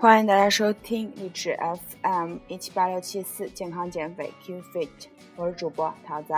[0.00, 1.58] 欢迎大家收听励志
[2.02, 4.88] FM 一七八六七四健康减肥 Q Fit，
[5.34, 6.32] 我是主播桃子。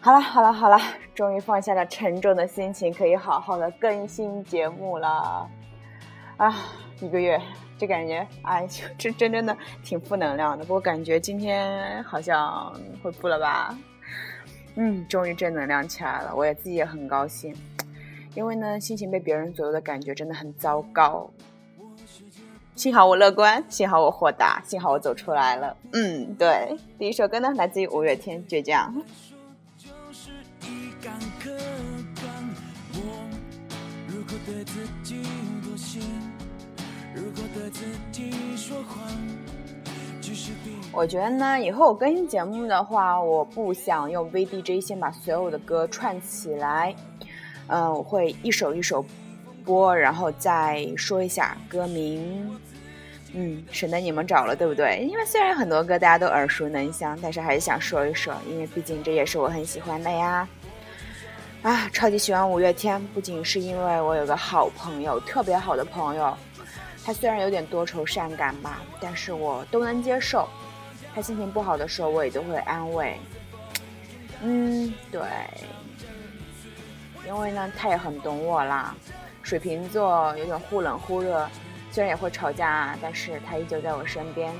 [0.00, 0.76] 好了好了好了，
[1.14, 5.48] 终于放下了沉重的心情，可以好好的更新节目了。
[6.36, 6.54] 啊，
[7.00, 7.40] 一个月，
[7.78, 10.62] 这感觉，哎， 这真真的挺负能量的。
[10.62, 12.70] 不过感觉今天好像
[13.02, 13.74] 恢复了吧？
[14.76, 17.56] 嗯，终于正能量起来了，我也自己也很高兴。
[18.34, 21.30] 因为呢，心情被别人左右的感觉真的很糟糕。
[22.74, 25.76] 幸好我乐观，幸好我豁达，幸好我走出来了。
[25.92, 28.92] 嗯，对，第一首歌呢，来自于五月天，《倔强》。
[40.92, 46.94] 我觉得呢，以后我更新节目的话，我不想用 VDJ 先把所有的歌串起来。
[47.68, 49.04] 嗯，我会一首一首
[49.64, 52.58] 播，然后再说一下歌名，
[53.32, 55.06] 嗯，省得你们找了，对不对？
[55.10, 60.48] 因为虽然很多歌大家都耳熟能详，但是还是想说一说，因为毕竟这也是我很喜欢的呀。
[61.62, 66.36] 啊，超级喜欢五月天，不仅是因为我有个好朋友，特别好的朋友，
[67.04, 70.48] 他虽然有点多愁善感吧，但是我都能接受。
[71.14, 73.16] 他心情不好的时候，我也都会安慰。
[74.40, 75.20] 嗯，对。
[77.24, 78.94] 因为呢，他也很懂我啦。
[79.42, 81.48] 水瓶座有点忽冷忽热，
[81.90, 84.52] 虽然也会吵架，但是他依旧在我身边。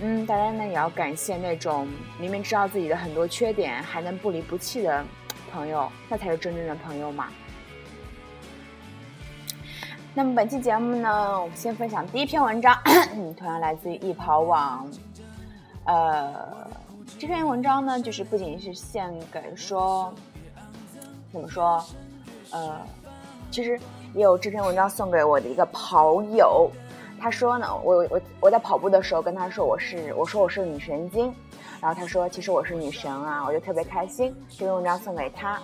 [0.00, 5.04] 嗯，大家呢也要感谢那种明明知道自己的很多缺点还能不离不弃的
[5.52, 7.28] 朋友，那才是真正的朋友嘛。
[10.14, 12.74] 那么本期节目呢，我们先分享第一篇文章，
[13.36, 14.90] 同样来自于易跑网。
[15.84, 16.68] 呃，
[17.18, 20.12] 这篇文章呢，就是不仅是献给说。
[21.32, 21.84] 怎么说？
[22.50, 22.80] 呃，
[23.50, 23.78] 其实
[24.16, 26.70] 也有这篇文章送给我的一个跑友。
[27.20, 31.26] 他说呢，我我我在跑步的时候跟他说我是我说我是女神经，
[31.82, 34.34] 然后他说其实我是女神啊，我就特别开心。
[34.48, 35.60] 这篇文章送给他，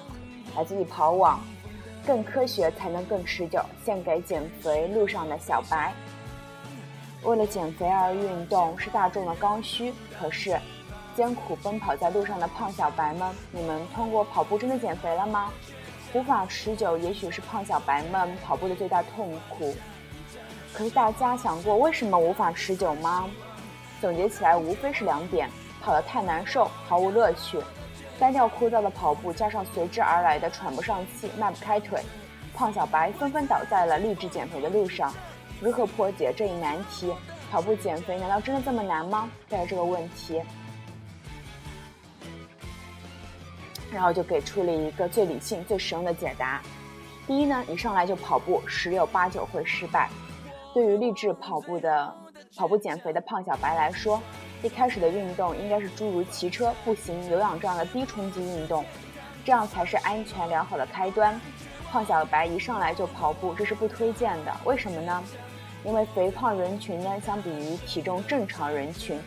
[0.55, 1.41] 来自于跑网，
[2.07, 5.95] 更科学才能更持久，献给减肥路上的小白。
[7.23, 10.59] 为了减肥而运动是大众的刚需，可是。
[11.15, 15.51] 艰苦奔跑在路上的胖小白们，你们通过跑步真的减肥了吗？
[16.15, 19.75] 无法持久，也许是胖小白们跑步的最大痛苦。
[20.73, 23.29] 可是大家想过为什么无法持久吗？
[24.01, 25.49] 总结起来，无非是两点：
[25.81, 27.61] 跑得太难受，毫无乐趣；
[28.19, 32.03] 单调枯燥的跑步，加上随之而来的喘不上气、迈不开腿，
[32.55, 35.13] 胖小白纷纷倒在了励志减肥的路上。
[35.61, 37.13] 如何破解这一难题？
[37.51, 39.31] 跑步减肥难道真的这么难吗？
[39.49, 40.43] 带着这个问题。
[43.93, 46.63] 然后就给出了一个最理性、最实用的解答。
[47.27, 50.09] 第一呢，一上来就跑步，十有八九会失败。
[50.75, 52.15] 对于励志跑步的
[52.57, 54.21] 跑步减肥的胖小白来说，
[54.63, 58.85] 一开始的运动应该是诸如骑车、步行、有氧这样的低冲击运动，
[59.45, 61.39] 这样才是安全良好的开端。
[61.91, 64.57] 胖小白一上来就跑步，这是不推荐的。
[64.65, 65.23] 为什么呢？
[65.85, 69.21] 因为肥胖人群呢，相比于体重正常人群，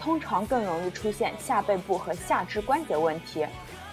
[0.00, 3.44] 通常更容易出现下背部和下肢关节问题。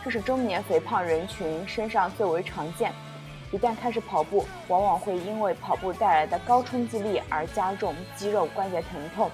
[0.04, 2.92] 这是中年肥胖人群身上最为常见，
[3.52, 9.32] 一旦开始跑步，往往会因为跑步带来的高冲击力而加重肌肉关节疼痛。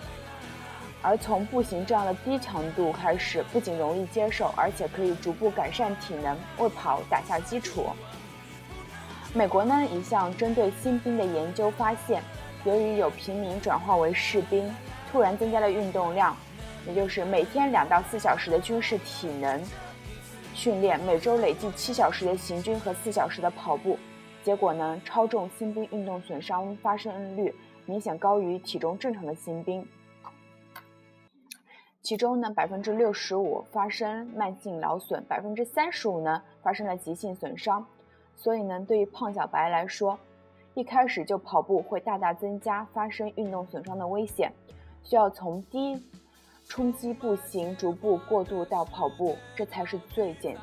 [1.01, 7.87] 而从步行这样的低强度开始，不仅容易接受，而且可以逐步改善体能，为跑打下基础。
[9.33, 12.21] 美国呢一项针对新兵的研究发现，
[12.63, 14.71] 由于有平民转化为士兵，
[15.11, 16.37] 突然增加了运动量，
[16.85, 19.59] 也就是每天两到四小时的军事体能。
[20.59, 23.97] 训练每周累计七小时的行军和四小时的跑步，
[24.43, 27.55] 结果呢，超重新兵运动损伤发生率
[27.85, 29.87] 明显高于体重正常的新兵。
[32.01, 37.85] 其中呢，百分之六十五发生慢性劳损，百分之三十五呢发生了急性损伤。
[38.35, 40.19] 所以呢，对于胖小白来说，
[40.73, 44.51] 一开始就跑步会大大增加发生运动损伤的危险，
[45.03, 46.05] 需要从低。
[46.69, 50.55] 冲击步行，逐步过渡到跑步，这才是最减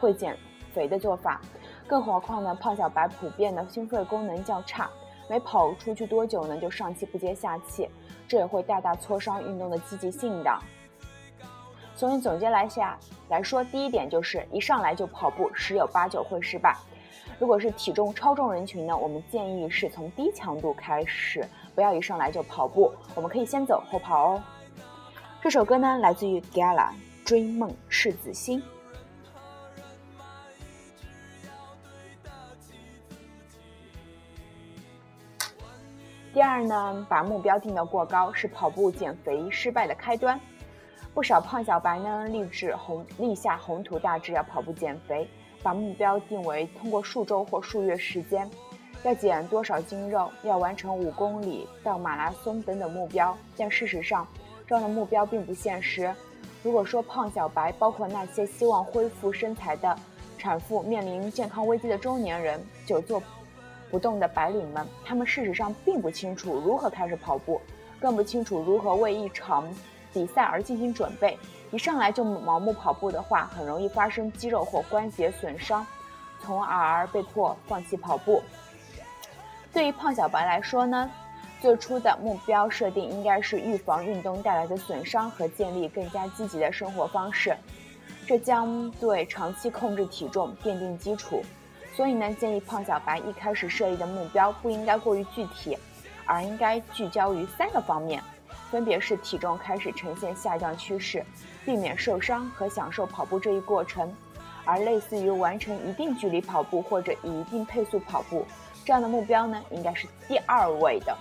[0.00, 0.34] 会减
[0.72, 1.42] 肥的做法。
[1.86, 4.90] 更何况呢，胖小白普遍的心肺功能较差，
[5.28, 7.86] 没跑出去多久呢，就上气不接下气，
[8.26, 10.58] 这也会大大挫伤运动的积极性的。
[11.94, 12.98] 所以总结来下
[13.28, 16.74] 来说，第一点就是一上来就跑步，十有八九会失败。
[17.38, 24.42] 如果是体重超重人群呢，我们建议是从低强度开始，不要一上来就跑步，我们可以先走后跑哦。
[25.42, 26.90] 这首歌呢，来自于 Gala，
[27.24, 28.62] 《追梦赤子心》。
[36.32, 40.38] 第二呢，把目标定得过高是跑步减肥失败的开端。
[41.12, 45.28] 不少胖小白呢立志宏立下宏图大志要跑步减肥，
[45.60, 48.48] 把目标定为通过数周或数月时间，
[49.02, 53.36] 要减多少斤肉，要完成五公里到马拉松等等目标。
[53.56, 54.24] 但事实上，
[54.66, 56.14] 这样的目标并不现实。
[56.62, 59.96] 如果说胖小白包括那些希望恢复身材的
[60.38, 63.22] 产妇、面临健康危机的中年人、久坐。
[63.90, 67.60] 不动的白领们，他们事实上并不清楚如何开始跑步，
[68.00, 69.68] 更不清楚如何为一场
[70.14, 71.38] 比赛而进行准备。
[71.70, 75.86] 一上来就盲目跑步的话，很容易发生肌肉或关节损伤，
[76.40, 78.42] 从而被迫放弃跑步。
[79.74, 81.10] 对于胖小白来说呢，
[81.62, 87.56] 最初的目标设定应该是预防运动带来的损伤和建立更加积极的生活方式，
[88.26, 91.40] 这将对长期控制体重奠定基础。
[91.94, 95.78] 所以呢，建议胖小白一开始设立的目标不应该过于具体，
[96.26, 98.20] 而应该聚焦于三个方面，
[98.68, 101.24] 分别是体重开始呈现下降趋势，
[101.64, 104.12] 避免受伤和享受跑步这一过程。
[104.64, 108.44] 而类似于完成一定距离跑步或者以一定配速跑步
[108.84, 111.16] 这样的目标呢，应该是第二位的。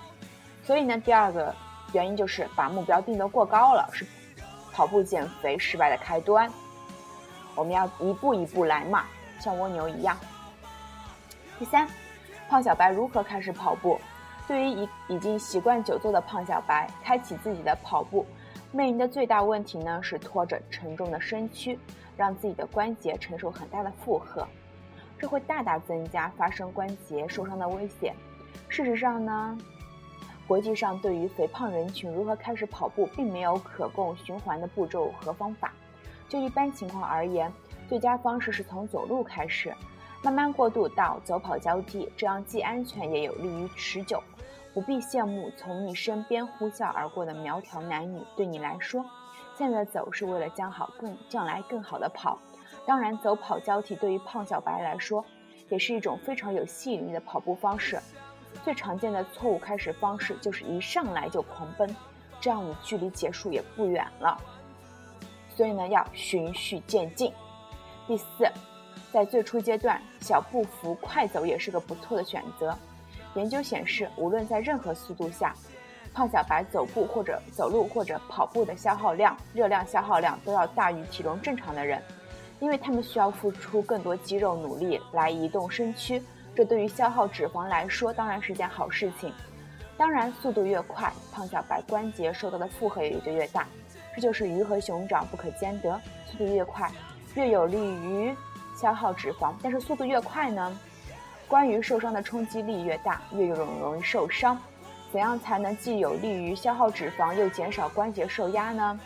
[0.63, 1.53] 所以呢，第二个
[1.93, 4.05] 原因就是把目标定得过高了，是
[4.71, 6.49] 跑步减肥失败的开端。
[7.55, 9.05] 我们要一步一步来嘛，
[9.39, 10.17] 像蜗牛一样。
[11.59, 11.87] 第三，
[12.49, 13.99] 胖小白如何开始跑步？
[14.47, 18.25] 对于已已经习惯久坐的胖小白，开启自己的跑步，
[18.71, 21.77] 面临的最大问题呢是拖着沉重的身躯，
[22.17, 24.47] 让自己的关节承受很大的负荷，
[25.19, 28.15] 这会大大增加发生关节受伤的危险。
[28.67, 29.57] 事实上呢，
[30.51, 35.71] 国际上对于肥胖人群如何开始跑步，并没有可供循环的步骤和方法。
[36.27, 37.49] 就一般情况而言，
[37.87, 39.73] 最佳方式是从走路开始。
[40.21, 44.21] 慢慢过渡到走跑交替，这样既安全也有利于持久。
[44.73, 49.05] 不必羡慕从你身边呼啸而过的苗条男女，对你来说，
[49.55, 52.37] 现在走是为了将好更将来更好的跑。
[52.85, 55.23] 当然，走跑交替对于胖小白来说，
[55.69, 57.97] 也是一种非常有吸引力的跑步方式。
[58.63, 61.95] 最常见的错误开始方式就是一上来就狂奔，
[62.39, 64.37] 这样你距离结束也不远了。
[65.49, 67.31] 所以呢，要循序渐进。
[68.07, 68.25] 第四。
[69.13, 72.73] 在最初阶段，小步幅快走也是个不错的选择。
[73.35, 75.53] 研究显示，无论在任何速度下，
[76.13, 82.01] 胖小白走步或者走路或者跑步的消耗量、热量消耗量都要大于体重正常的人，
[82.61, 86.23] 因为他们需要付出更多肌肉努力来移动身躯，
[86.55, 89.33] 这对于消耗脂肪来说当然是件好事情。
[89.97, 93.67] 当然，速度越快，胖小白关节受到的负荷也就越大，
[94.15, 96.01] 这就是鱼和熊掌不可兼得。
[96.25, 96.91] 速度越快，
[97.35, 98.35] 越有利于。
[98.73, 100.75] 消耗脂肪，但是速度越快呢，
[101.47, 104.57] 关于受伤的冲击力越大，越容容易受伤。
[105.11, 108.99] 怎样才能既有利于消耗脂肪，又减少关节受压呢？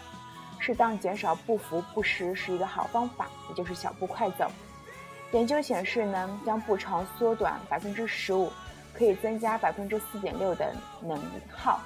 [0.60, 4.50] 适当减少步幅步时是一个好方法，也就是小步快走。
[5.36, 8.50] 研究显示呢，将步长缩短百分之十五，
[8.94, 11.22] 可以增加百分之四点六的能
[11.54, 11.82] 耗，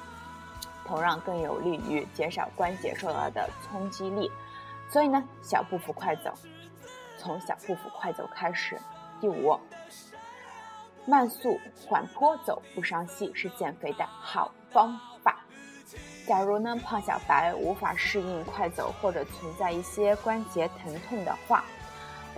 [0.85, 4.31] 同样更有利于减少关节受到的冲击力。
[4.87, 6.31] 所以呢，小步幅快走。
[7.17, 8.79] 从小步幅快走开始。
[9.19, 9.59] 第五，
[11.07, 15.39] 慢速缓坡走不伤膝是减肥的好方法。
[16.27, 21.65] 假如呢胖小白无法适应快走或者存在一些关节疼痛的话，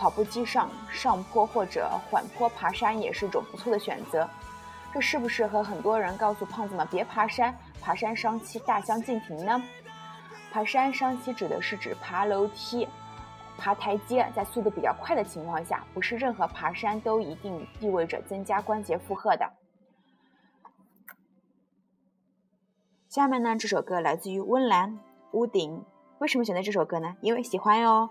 [0.02, 4.28] 跑步机上上坡或者缓坡爬山也是一种不错的选择。
[4.92, 9.62] 这是不是和很多人告诉胖子们别爬山，爬山伤膝大相径庭呢？
[10.52, 12.88] 爬山伤膝指的是指爬楼梯。
[13.60, 19.54] 爬台阶，在速度比较快的情况下，不是任何爬山都一定意味着增加关节负荷的。
[23.08, 24.94] 下面呢，这首歌来自于温岚
[25.34, 25.78] 《屋顶》。
[26.18, 27.18] 为什么选择这首歌呢？
[27.22, 28.10] 因为喜欢哟。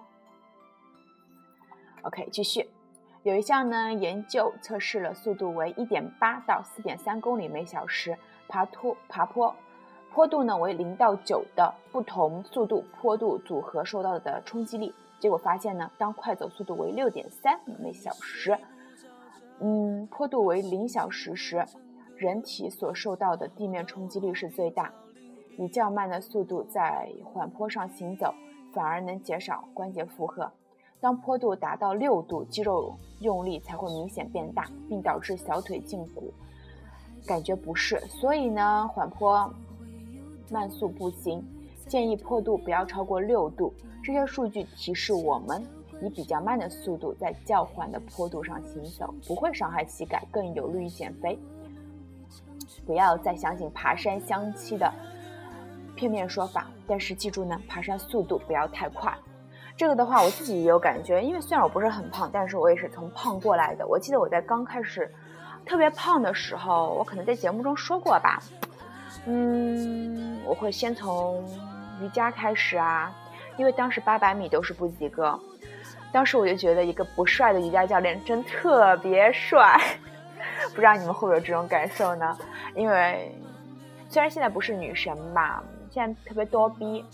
[2.02, 2.68] OK，继续。
[3.22, 8.16] 有一项呢研究测试了速度为1.8到4.3公里每小时
[8.48, 9.54] 爬坡爬坡，
[10.10, 14.94] 坡度呢为0到9的不同速度坡度组合受到的冲击力。
[15.18, 18.58] 结果发现呢，当快走速度为六点三每小时，
[19.60, 21.62] 嗯，坡度为零小时时，
[22.16, 24.90] 人体所受到的地面冲击力是最大。
[25.58, 28.32] 以较慢的速度在缓坡上行走，
[28.72, 30.50] 反而能减少关节负荷。
[31.00, 36.32] 当坡度达到六度，肌肉用力才会明显变大，并导致小腿胫骨
[37.26, 37.98] 感觉不适。
[38.08, 39.50] 所以呢，缓坡
[40.50, 41.42] 慢速步行。
[41.86, 43.72] 建议坡度不要超过六度。
[44.02, 45.66] 这些数据提示我们，
[46.02, 51.38] 以比较慢的速度在较缓的坡度上行走，不会伤害膝盖，更有利于减肥。
[52.86, 54.92] 不要再相信爬山相期的
[55.96, 56.70] 片面说法。
[56.86, 59.16] 但是记住呢，爬山速度不要太快。
[59.80, 63.86] 这个的话，我自己也有感觉，因为虽然我不是很胖，但是我也是从胖过来的。
[63.86, 65.10] 我记得我在刚开始
[65.64, 68.42] 特别胖的时候，我可能在节目中说过吧。
[69.24, 71.42] 嗯，我会先从
[72.02, 73.10] 瑜伽开始啊，
[73.56, 75.40] 因为当时八百米都是不及格。
[76.12, 79.80] 当时我就觉得一个不帅的瑜伽教练真特别帅，
[80.74, 82.36] 不知道你们会不会有这种感受呢？
[82.74, 83.34] 因为
[84.10, 87.04] 虽然现在不是女神吧，现在特别多逼，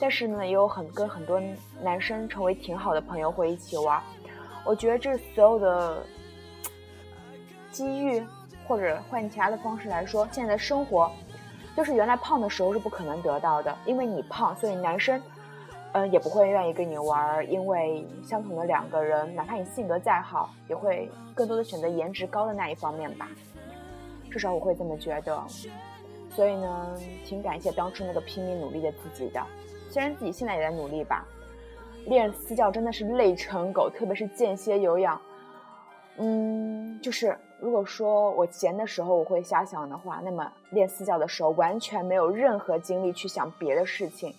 [0.00, 1.40] 但是呢，也有很跟很多
[1.82, 4.00] 男生成为挺好的朋友，会一起玩。
[4.64, 6.02] 我觉得这所有的
[7.70, 8.22] 机遇，
[8.66, 11.10] 或者换其他的方式来说，现在的生活。
[11.76, 15.22] 就是原来胖的时候是不可能得到的，因为你胖，所以男生，
[15.92, 17.50] 嗯，也不会愿意跟你玩。
[17.52, 23.28] 因为相同的两个人，哪怕你性格再好，也会更多的选择颜值高的那一方面吧。
[24.30, 25.44] 至少我会这么觉得。
[26.36, 29.42] 所以呢，挺感谢当初那个拼命努力的自己的。
[29.90, 31.26] 虽然自己现在也在努力吧，
[32.04, 35.18] 练私教真的是累成狗，特别是间歇有氧，
[36.18, 37.34] 嗯，就是。
[37.58, 44.30] 如果说我闲的时候我会瞎想的话，那么练私教的时候完全没有任何精力去想别的事情，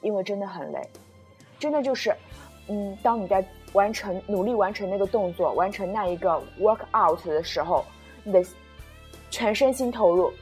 [0.00, 0.80] 因为真的很累，
[1.56, 2.12] 真的就是，
[2.66, 7.84] 嗯，当你在完成努力完成那个动作，完成那一个 work out 的时候，
[8.24, 8.44] 你的
[9.30, 10.32] 全身心投入，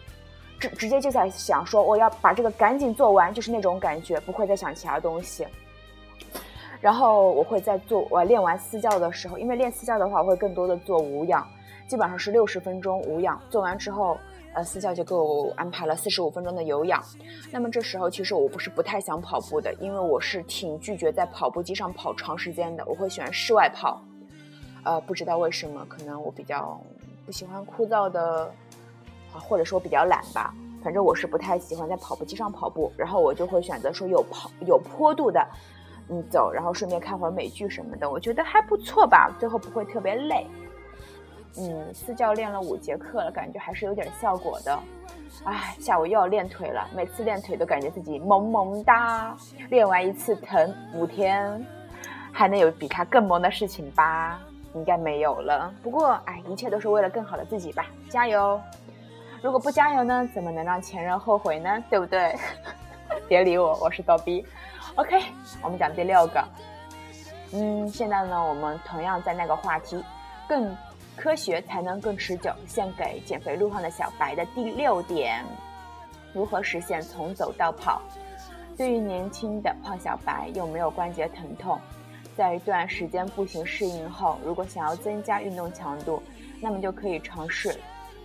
[0.63, 5.45] 直直接就在想说我要把这个赶紧做完，就是那种感觉，不会再想其他东西。
[6.81, 11.47] 然后我会在做我练完私教的时候，因为练私教的话，我会更多的做无氧。
[11.89, 14.17] 基本上是六十分钟无氧，做完之后，
[14.55, 17.03] 呃，私教就给我安排了四十五分钟的有氧。
[17.51, 24.01] 那么这时候其实我不是不太想跑步的，因为我是挺拒绝在跑步机上跑长时间的，我会喜欢室外跑。
[24.85, 26.81] 呃，不知道为什么，可能我比较
[27.25, 28.53] 不喜欢枯燥的，
[29.39, 30.55] 或者说比较懒吧。
[30.83, 35.47] 反正我是不太喜欢在跑步机上跑步，然后我就会选择说有跑有坡度的，
[36.09, 40.47] 嗯，走，然后顺便看会儿美剧什么的，我觉得还不错吧，最后不会特别累。
[41.57, 44.79] 嗯，私教练了五节课了，感觉还是有点效果的。
[45.45, 49.37] 唉，下午又要练腿了，每次练腿都感觉自己萌萌哒，
[49.71, 51.65] 练完一次疼五天，
[52.33, 54.41] 还能有比他更萌的事情吧？
[54.75, 55.73] 应该没有了。
[55.83, 58.61] 不过，唉，一切都是为了更好的自己吧，加油！
[59.43, 61.83] 如果不加油呢，怎么能让前任后悔呢？
[61.91, 62.33] 对不对？
[63.29, 64.47] 别理我，我是逗逼。
[64.95, 65.21] OK，
[65.63, 66.45] 我们讲第六个。
[67.53, 70.03] 嗯，现在呢，我们同样在那个话题，
[70.49, 70.75] 更。
[71.15, 72.51] 科学才能更持久。
[72.67, 75.45] 献给减肥路上的小白的第六点：
[76.33, 78.01] 如何实现从走到跑？
[78.79, 81.79] 对于年轻的胖小白又没有关节疼痛，
[82.35, 86.21] 在一段时间步行适应后，如果想要增加运动强度，
[86.63, 87.79] 那么就可以尝试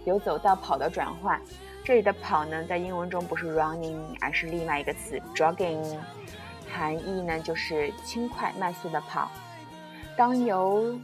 [0.08, 1.40] 由走到跑的转换。
[1.84, 5.98] 这里的跑呢，在英文中不是 running，而是另外一个词 jogging，
[6.70, 9.30] 含义呢就是轻快慢速的跑。
[10.16, 10.98] 当由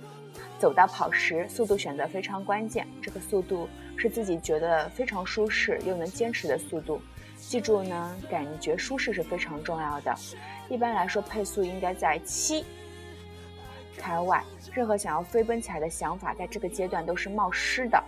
[0.57, 2.88] 走到跑时，速度选择非常关键。
[3.01, 7.01] 这个速度是自己觉得非常舒适又能坚持的速度。
[7.38, 10.15] 记住呢，感觉舒适是非常重要的。
[10.69, 12.65] 一般来说，配速应该在七
[13.98, 14.41] 开外。
[14.74, 18.01] 任何想要飞奔起来的想法，在这个阶段都是冒失的。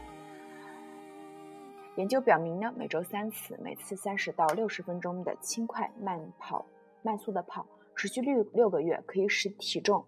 [1.96, 6.66] 研究表明呢，每周三次，每次三十到六十分钟的轻快慢跑、
[7.02, 10.04] 慢速的跑，持续六六个月，可以使体重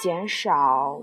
[0.00, 1.02] 减少。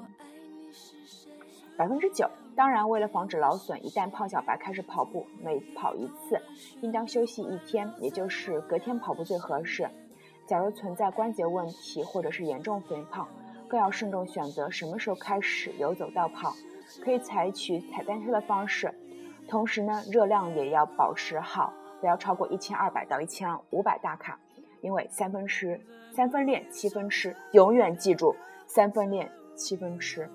[1.77, 2.27] 百分之九。
[2.55, 6.41] 当然，为了防止劳损，一旦胖小白开始跑步，每跑一次
[6.81, 9.87] 应当休息一天，也就是隔天跑步最合适。
[10.47, 13.27] 假如存在关节问题或者是严重肥胖，
[13.67, 16.55] 更要慎重选择什么时候开始由走到跑。
[17.03, 18.91] 可以采取踩单车的方式，
[19.47, 24.39] 同时呢，热量也要保持好，不要超过一千二百到一千五百大卡，
[24.81, 25.79] 因为三分吃
[26.13, 28.35] 三分练七分吃，永远记住
[28.65, 30.29] 三分练七分吃。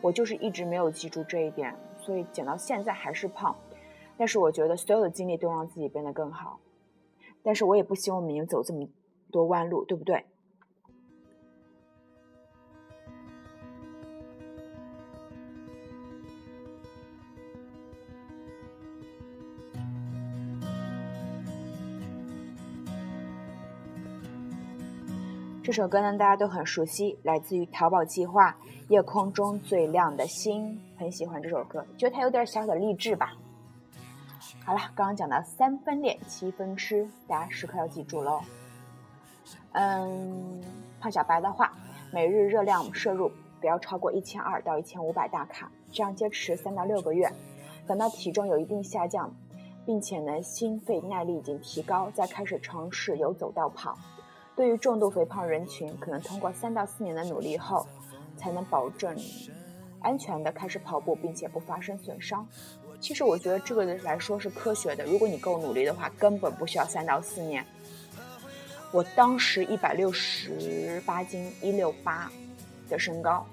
[0.00, 3.56] 我就是一直没有记住这一点，所以减到现在还是胖。
[4.18, 6.60] 但是我觉得所有的经历都让自己变得更好。
[7.42, 8.86] 但是我也不希望我们走这么
[9.30, 10.26] 多弯路，对不对？
[25.72, 28.50] 这首歌呢，大家都很熟悉，来自于淘宝计划
[28.88, 33.32] 《夜空中最亮的星》，很喜欢这首歌，觉得它有点小小的励志吧。
[34.66, 38.42] 好了，刚刚讲到三分练，七分吃，大家时刻要记住喽。
[39.72, 40.62] 嗯，
[41.00, 41.72] 胖小白的话，
[42.12, 47.32] 每日热量摄入不要超过一千二到一千五百大卡，这样坚持三到六个月，
[47.86, 49.34] 等到体重有一定下降，
[49.86, 53.96] 并且呢心肺耐力已经提高，再开始尝试由走到跑。
[54.54, 57.86] 对于重度肥胖人群，可能通过三到四年的努力后，
[58.36, 59.16] 才能保证
[60.00, 62.46] 安全的开始跑步，并且不发生损伤。
[63.00, 67.64] 其实我觉得这个来说是科学的，如果你够努力的话，根本不需要三到四年。
[68.92, 72.30] 我当时一百六十八斤，一六八
[72.90, 73.46] 的身高，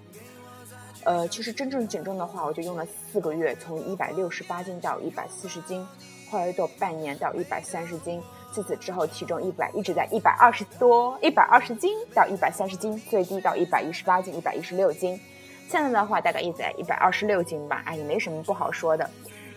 [1.06, 5.88] 呃，其实真正减重的话，我就用了四个月，从一百六十八斤到一百四十斤，
[6.29, 15.20] 后来到半年到一百三十斤，自此之后体重一百一直在一百二十多，一百二十斤到一百三十斤，最低到一百一十八斤、一百一十六斤，
[15.68, 19.10] 现在的话大概一在一百二十六斤吧，哎，也没什么不好说的。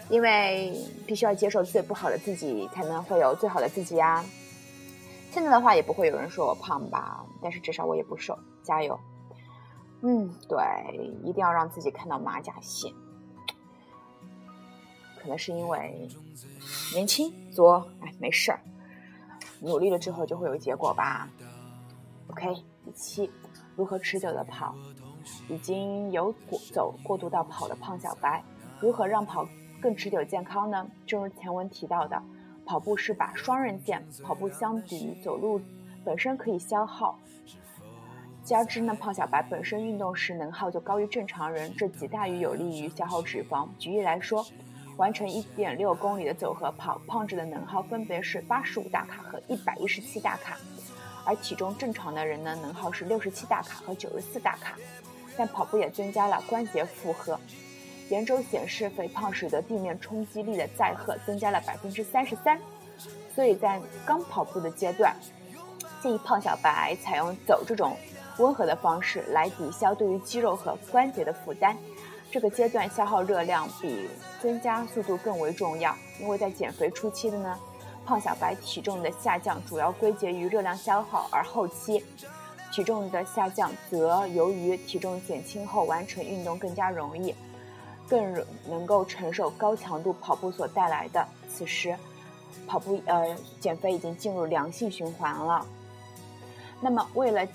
[0.09, 4.23] 因为必须要接受最不好的自己，才能会有最好的自己呀。
[5.31, 8.99] 现在的话也不会有人说我胖吧，但是至少我也不瘦，加油。
[10.03, 10.59] 嗯，对，
[11.25, 12.93] 一定要让自己看到马甲线。
[15.23, 16.09] 可能是因为
[16.93, 18.61] 年轻作，哎，没事儿，
[19.62, 21.28] 努力了之后就会有结果吧。
[22.28, 22.54] OK，
[22.85, 23.31] 第七，
[23.76, 24.75] 如何持久的跑？
[25.49, 28.42] 已经有过走过渡到跑的胖小白，
[28.81, 29.47] 如何让跑？
[29.81, 30.87] 更持久健康呢？
[31.07, 32.21] 正如前文提到的，
[32.64, 34.04] 跑步是把双刃剑。
[34.23, 35.61] 跑步相比走路
[36.04, 37.19] 本身可以消耗，
[38.45, 43.69] 加之呢，胖小白本身运动时能耗就高于正常人，这极大于有利于消耗脂肪。
[43.78, 44.45] 举例来说，
[45.02, 50.56] 完成一点六公里的走和跑，胖子的能耗分别是八十五大卡和一百一十七大卡，
[51.25, 54.76] 而体重正常的人呢，能耗是六十七大卡和九十四大卡。
[55.37, 57.37] 但跑步也增加了关节负荷。
[58.11, 62.56] 研究显示，肥胖使得地面冲击力的载荷增加了百分之三十三，
[63.35, 65.16] 所以在刚跑步的阶段，
[66.00, 67.97] 建议胖小白采用走这种
[68.38, 71.76] 温和的方式来抵消对于肌肉和关节的负担。
[72.32, 74.08] 这个阶段消耗热量比
[74.40, 77.58] 增加速度更为重要，因为在减肥初期的呢，
[78.06, 82.02] 胖小白体重的下降主要归结于热量消耗，而后期
[82.73, 87.34] 体重的下降则由于体重减轻后完成运动更加容易。
[88.08, 88.34] 更
[88.68, 91.26] 能够承受高强度跑步所带来的。
[91.49, 91.97] 此时，
[92.66, 95.64] 跑步呃减肥已经进入良性循环了。
[96.78, 97.47] 那么，为了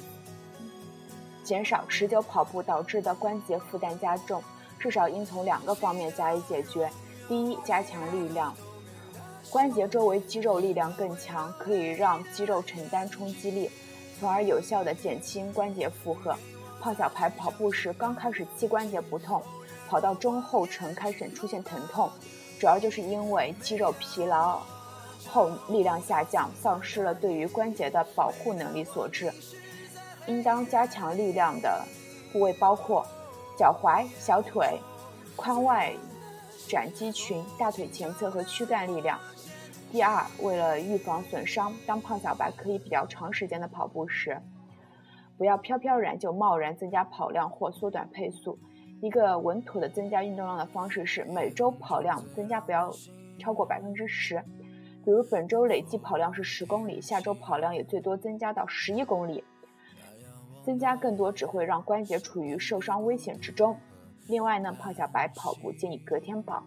[1.44, 4.42] 减少持久跑步导致的关节负担加重，
[4.80, 6.90] 至少应从两个方面加以解决。
[7.28, 8.56] 第一，加强力量，
[9.50, 13.70] 关节周围肌肉力量更强，可以让肌肉承担冲击力，
[14.20, 16.36] 从而有效的减轻关节负荷。
[16.80, 19.42] 胖小排跑步时刚开始膝关节不痛。
[19.90, 22.12] 跑到中后程开始出现疼痛，
[22.60, 24.60] 主要就是因为肌肉疲劳
[25.26, 29.32] 后力量下降，丧失了对于关节的保护能力所致。
[30.28, 31.86] 应当加强力量的
[32.34, 33.08] 部位包括
[33.58, 34.80] 脚踝、小腿、
[35.36, 35.92] 髋外
[36.70, 39.20] 展肌群、大腿前侧和躯干力量。
[39.92, 44.40] 第二，为了预防损伤，当胖小白可以比较长时间的跑步时，
[45.38, 48.60] 不要飘飘然就贸然增加跑量或缩短配速。
[49.02, 52.92] 一个稳妥的增加运动量的方式是每周跑量增加不要
[53.40, 54.44] 超过百分之十，
[55.04, 59.44] 比如本周累计跑量是十公里，下周跑量也最多增加到十一公里。
[60.68, 63.80] 增加更多只会让关节处于受伤危险之中。
[64.28, 66.62] 另外呢，胖小白跑步建议隔天跑，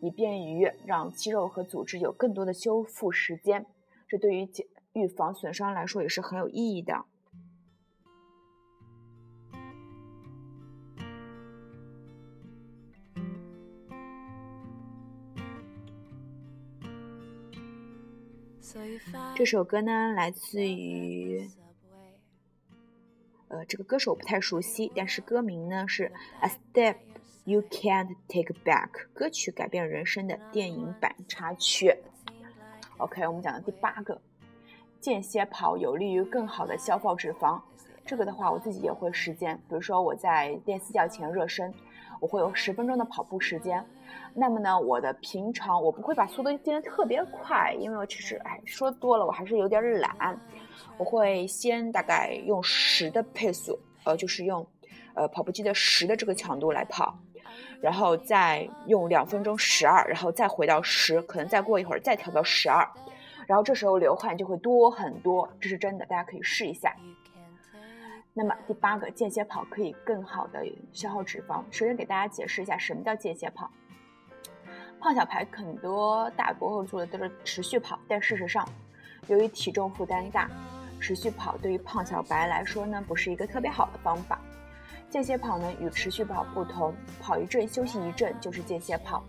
[0.00, 3.64] 以便于让肌肉和组织有更多的修复时间，
[4.08, 7.04] 这对于减预防损伤来说也是很有意义的。
[19.36, 21.48] 这首歌呢，来自于，
[23.66, 26.08] 这个歌手不太熟悉，但是歌名呢是
[26.40, 26.96] 《A Step
[27.44, 31.96] You Can't Take Back》，歌曲改变人生的电影版插曲。
[32.98, 34.20] OK，我们讲的第八个，
[35.00, 37.60] 间歇跑有利于更好的消耗脂肪。
[38.04, 41.72] 这个的话，我自己也会实践，比如说我在练私教前热身。
[42.20, 43.84] 我会有十分钟的跑步时间，
[44.34, 50.38] 那么呢，我的平常我不会把速度变得特别快，因为我其实哎说多了，我还是有点懒。
[50.98, 54.66] 我会先大概用十的配速，呃，就是用
[55.14, 57.18] 呃跑步机的十的这个强度来跑，
[57.80, 62.86] 然后再用两分钟十二，然后再回到十，可能再过一会儿再调到十二，
[63.46, 66.94] 然后这时候流汗就会多很多，这是真的，大家可以试一下。
[68.32, 71.64] 那么第八个，间歇跑可以更好的消耗脂肪。
[71.70, 73.70] 首先给大家解释一下什么叫间歇跑。
[75.00, 78.68] 胖小排很多大博后做的都是持续跑，但事实上，
[79.28, 80.48] 由于体重负担大，
[81.00, 84.40] 持续跑对于胖小白来说呢，不是一个特别好的方法。
[85.08, 89.24] 间歇跑呢与持续跑不同，跑一阵休息一阵就是间歇跑。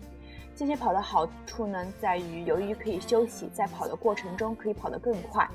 [0.54, 5.48] 间歇跑的好处呢，在于由于可以休息，在跑的过程中可以跑得更快，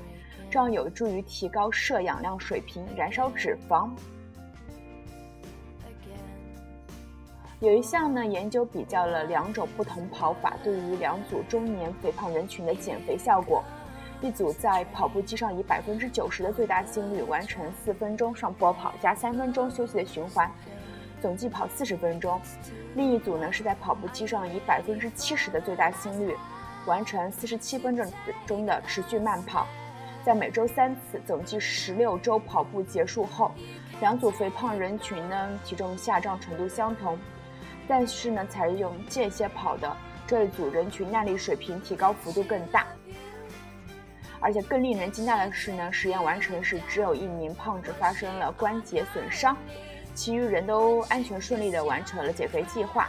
[0.50, 3.90] 这样有助于提高摄氧量水平，燃烧脂肪。
[7.60, 13.64] 有一项呢研究比较了两种不同跑法对于两组中年肥胖人群的减肥效果。
[14.20, 20.50] 一组在跑步机上以百分之九十的最大心率完成四分钟上坡跑加三分钟休息的循环，
[21.20, 22.36] 总计跑四十分钟；
[22.94, 26.34] 另一组呢是在跑步机上以百分之七十的最大心率
[26.84, 28.04] 完成四十七分钟
[28.44, 29.68] 中的持续慢跑，
[30.24, 33.50] 在每周三次，总计十六周跑步结束后，
[34.00, 37.18] 两组肥胖人群呢体重下降程度相同，
[37.86, 42.86] 但是呢采用间歇跑的这一组人群耐力水平提高幅度更大。
[44.40, 49.56] 而且更令人惊讶的是呢，实验完成时只有一名胖子发生了关节损伤，
[50.14, 53.08] 其余人都安全顺利地完成了减肥计划。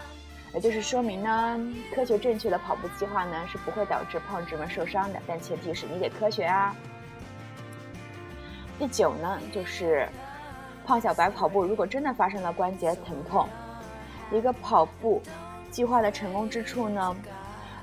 [0.56, 1.60] 也就是说明呢，
[1.94, 6.76] 科学正确的跑步计划呢是不会导致胖子们受伤的，但前提是你得科学啊。
[8.80, 10.08] 第九呢，就是
[10.86, 13.46] 胖小白跑步如果真的发生了关节疼痛，
[14.32, 15.22] 一个跑步
[15.70, 17.16] 计划的成功之处呢？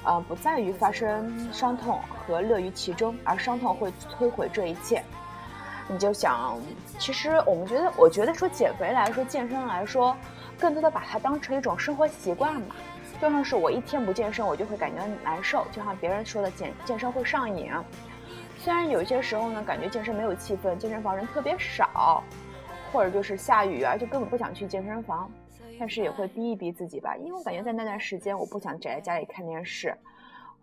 [0.05, 5.03] 呃，不在于发生伤痛和乐于其中，而伤痛会摧毁这一切。
[5.87, 6.59] 你就想，
[6.99, 10.17] 其实我们觉得，我觉得说减肥来说，健身来说，
[10.59, 12.75] 更多的把它当成一种生活习惯嘛。
[13.21, 15.67] 就像是我一天不健身，我就会感觉难受。
[15.73, 17.71] 就像别人说的，健健身会上瘾。
[18.67, 22.21] 虽然有些时候呢，感觉健身没有气氛，健身房人特别少，
[22.91, 25.31] 或者就是下雨啊，就根本不想去健身房。
[25.79, 29.97] 但是也会逼一逼自己吧，因为我感觉在那段时间，我不想宅在家里看电视，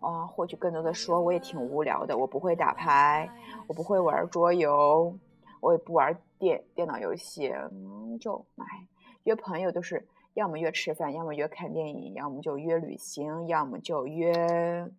[0.00, 2.14] 啊，或许更多的说，我也挺无聊的。
[2.14, 3.26] 我不会打牌，
[3.66, 5.16] 我不会玩桌游，
[5.60, 8.86] 我也不玩电电脑游戏，嗯，就哎，
[9.22, 14.90] 约朋友都是要么约吃饭，要么约看电影，要么就约旅行，要么就约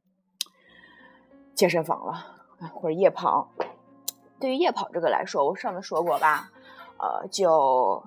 [1.54, 3.48] 健身房了，或者夜跑。
[4.40, 6.52] 对于夜跑这个来说，我上次说过吧，
[6.98, 8.04] 呃，就。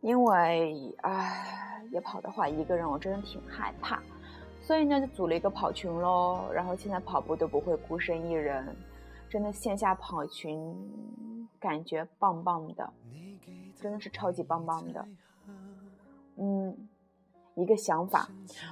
[0.00, 4.02] 因为唉，夜跑的话，一个人我真的挺害怕，
[4.60, 6.44] 所以呢就组了一个跑群喽。
[6.52, 8.76] 然后现在跑步都不会孤身一人，
[9.30, 10.76] 真的线下跑群
[11.58, 12.92] 感觉棒棒的，
[13.80, 15.08] 真的是超级棒棒的。
[16.36, 16.76] 嗯，
[17.54, 18.28] 一个想法，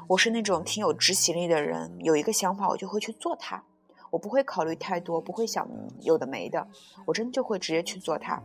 [0.09, 3.65] 我是那种挺有执行力的人，有一个想法我就会去做它，
[4.13, 5.67] 我不会考虑太多，不会想
[6.03, 6.69] 有的没的，
[7.07, 8.39] 我真就会直接去做它。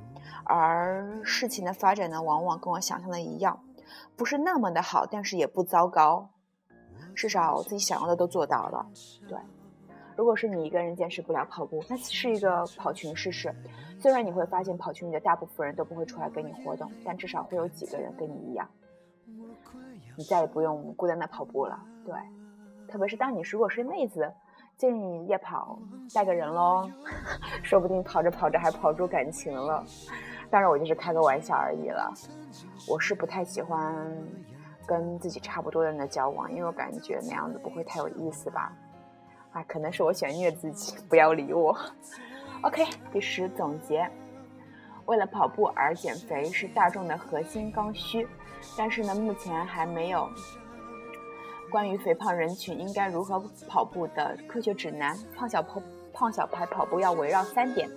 [0.45, 3.61] 而事情的发展呢，往往跟我想象的一样，
[4.15, 6.29] 不是那么的好，但是也不糟糕，
[7.13, 8.87] 至少自己想要的都做到了。
[9.27, 9.37] 对，
[10.15, 13.53] 如果是你一个人坚持不了跑步，那是一个跑群试试。
[13.99, 18.65] 虽然你会发现跑群里的大部分人都不会出来跟你活动，但至少会有几个人跟你一样，
[20.15, 21.77] 你再也不用孤单的跑步了。
[22.05, 22.15] 对，
[22.87, 24.31] 特别是当你如果是妹子。
[24.77, 25.79] 建议夜跑
[26.13, 26.87] 带个人喽，
[27.63, 29.83] 说不定跑着跑着还跑出感情了。
[30.51, 32.13] 当然我就是开个玩笑而已了。
[32.87, 34.07] 我是不太喜欢
[34.85, 38.71] 跟自己差不多的人的交往，因为我感觉那样子不会太有意思吧。
[39.51, 41.75] 啊，可能是我喜欢虐自己，不要理我。
[42.61, 44.07] OK，第十总结：
[45.05, 48.27] 为了跑步而减肥是大众的核心刚需，
[48.77, 50.29] 但是呢，目前还没有。
[51.69, 55.81] 关于肥胖人群应该如何跑步的科学指南，胖小跑
[56.13, 57.89] 胖小白跑步要围绕三点：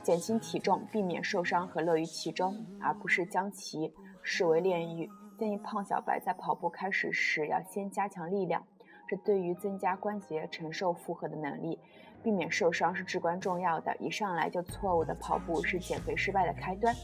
[0.00, 5.10] 减轻体重、避免受伤和乐于其中，而不是将其视为炼狱。
[5.36, 8.64] 建议胖小白在跑步开始时要先加强力量，
[9.08, 11.76] 这对于增加关节承受负荷的能力，
[12.22, 13.94] 避免受伤是至关重要的。
[13.96, 16.94] 一上来就错误的跑步是减肥失败的开端。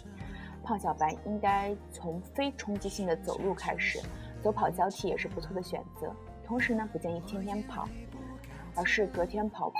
[0.62, 3.98] 胖小白应该从非冲击性的走路开始。
[4.42, 6.14] 走跑交替也是不错的选择，
[6.46, 7.88] 同时呢，不建议天天跑，
[8.74, 9.76] 而是隔天跑步。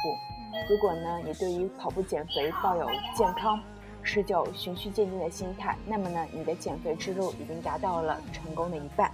[0.68, 3.60] 如果呢，你对于跑步减肥抱有健康、
[4.02, 9.10] 持久、循序渐进的心态，那么呢，你的减肥之路已经达到了成功的一半。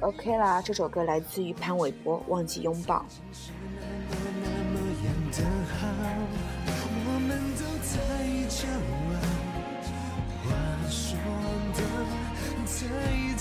[0.00, 3.04] OK 啦，这首歌来自于潘玮柏，《忘记拥抱》。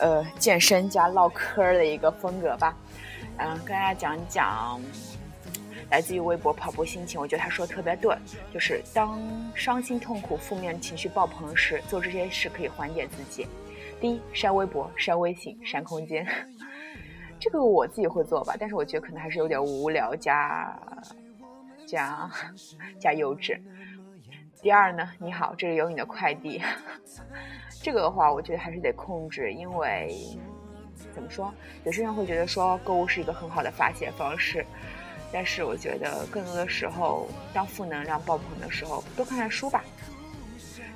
[0.00, 2.74] 呃，健身加唠嗑的一个风格吧，
[3.36, 4.80] 嗯，跟大家讲讲
[5.90, 7.20] 来自于微博跑步心情。
[7.20, 8.16] 我觉得他说的特别对，
[8.52, 9.20] 就是当
[9.54, 13.46] 伤心、痛苦、负面情绪爆棚时，做这些事可以缓解自己。
[14.00, 16.26] 第一，删微博、删微信、删空间。
[17.38, 20.74] 这个我自己会做吧，但是我觉得可能还是有点无聊加
[21.86, 22.30] 加
[22.98, 23.60] 加幼稚。
[24.62, 26.60] 第二呢，你好，这里有你的快递。
[27.82, 30.14] 这个的话，我觉得还是得控制，因为
[31.14, 31.50] 怎么说，
[31.84, 34.64] 有些人会觉得说购物是一个很好的发泄方式，
[35.32, 39.82] 但是我觉得更多的时候，当负能量爆棚的时候，多看看书吧。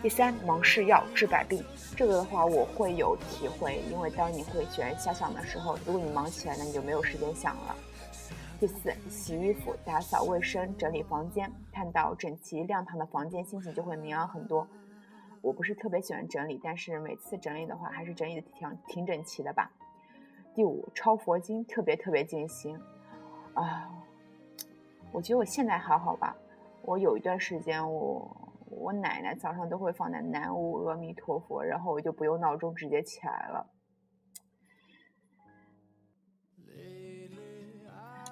[0.02, 1.64] 第三，忙是药治百病。
[1.96, 7.74] 这个的话，我会有体会，因为当你会喜欢瞎想的时候，如果你忙起来，那你就没有时间想了。
[8.60, 14.66] 第四，洗衣服、打扫卫生、整理房间，看到整齐亮堂的房间，心情就会明朗很多。
[15.42, 19.70] 我不是特别喜欢整理，但是每次整理的话，还是整理的挺挺整齐的吧。
[20.54, 22.78] 第五，抄佛经，特别特别静心。
[23.54, 23.90] 啊，
[25.12, 26.36] 我觉得我现在还好吧。
[26.82, 28.40] 我有一段时间我。
[28.76, 33.64] 我奶奶早上都会放在南无阿弥陀佛，然后我就不用闹钟直接起来了。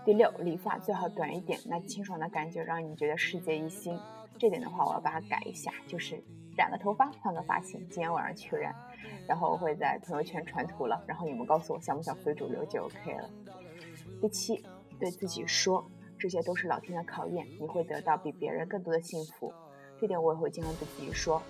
[0.04, 3.96] 第六，理发最好短一点，那清爽的感觉让你觉得世界一新。
[4.36, 6.20] 这点的话，我要把它改一下，就是
[6.56, 8.74] 染个头发，换个发型，今天晚上去染，
[9.28, 13.30] 然后我会在朋友圈传图了，然后你们告诉我想不想非主流就 OK 了。
[14.20, 14.64] 第七，
[14.98, 15.88] 对自己说，
[16.18, 19.52] 这些都是老天的考验，你会得到比别人更多的幸福。
[20.00, 21.40] 这点我也会经常对自己说。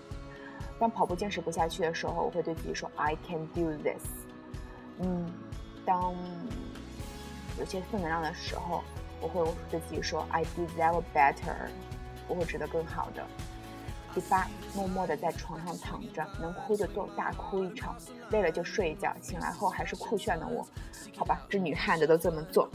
[0.78, 4.04] 当跑步坚持不下去的时候，我会对自己说 “I can do this”。
[4.98, 5.32] 嗯，
[5.86, 6.14] 当
[7.58, 8.82] 有些负能量的时候，
[9.20, 11.68] 我会对自己说 “I deserve better”。
[12.28, 13.26] 我会值得更好的。
[14.14, 17.96] 第八，默默的在床上躺着，能哭就多大哭一场，
[18.30, 20.66] 累了就睡一觉，醒来后还是酷炫的我。
[21.16, 22.68] 好吧，这女汉子都这么做。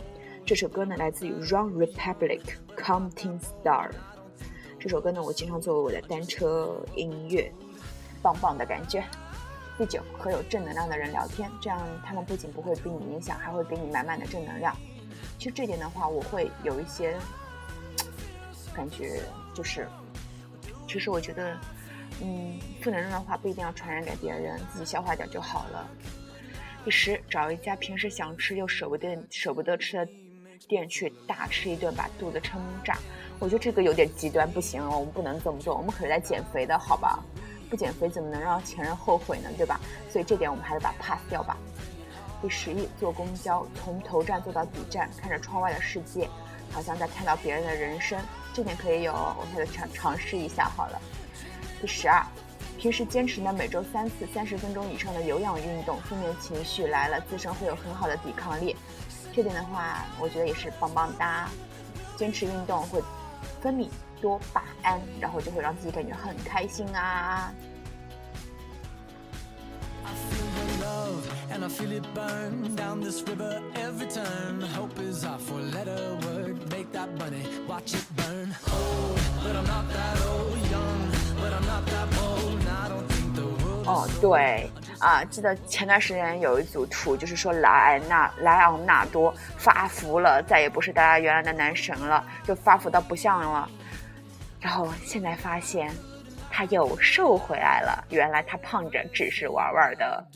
[0.46, 2.42] 这首歌呢，来自于 Run Republic，
[2.76, 3.90] 《Counting Star》。
[4.80, 7.52] 这首歌呢，我经常作为我的单车音乐，
[8.22, 9.04] 棒棒的感觉。
[9.78, 14.76] 第九，和有正能量的人聊天，这样他们不仅不会被你影响，还会给你满满的正能量。
[15.38, 17.16] 其实这点的话，我会有一些
[18.74, 19.22] 感觉，
[19.54, 19.88] 就是，
[20.88, 21.56] 其实我觉得，
[22.22, 25.88] 嗯，负能量的话不一定要传染给别人，自己消化掉就好了。
[26.84, 30.12] 第十，找一家平时想吃又舍不得舍不得吃的
[30.68, 32.98] 店去大吃一顿，把肚子撑炸。
[33.38, 35.78] 我觉得这个有点极端，不行，我们不能这么做。
[35.78, 37.24] 我们可是在减肥的，好吧？
[37.70, 39.50] 不减肥怎么能让前任后悔呢？
[39.58, 39.80] 对吧？
[40.10, 41.58] 所以这点我们还是把 pass 掉吧。
[42.42, 46.30] 第十一，坐公交从头站坐到底站，看着窗外的世界，
[46.72, 48.20] 好像在看到别人的人生。
[48.54, 51.02] 这点可以有，我下次尝尝试一下好了。
[51.82, 52.26] 第十二，
[52.78, 58.76] 平时坚持呢每周三次三十分钟以上的有氧运动，负面情绪来了，自身会有很好的抵抗力。
[59.34, 61.50] 这点的话，我觉得也是棒棒哒。
[62.16, 63.02] 坚持运动会。
[63.62, 63.88] 分泌
[64.22, 67.52] 多巴胺，然后就会让自己感觉很开心啊。
[83.86, 93.70] 哦，对啊，记得前段时间有一组图，就是说莱纳莱昂纳多发福了，再也不是大家原来的男神了，就发福到不像了。
[94.68, 95.96] 然后现在发现
[96.52, 100.28] 他又瘦回来了，原来他胖着只是玩玩的。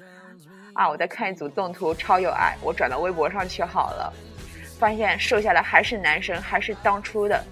[0.71, 4.13] 啊，我在看一组动图，超有爱，我转到微博上去好了。
[4.79, 7.43] 发现瘦下来还是男神，还是当初的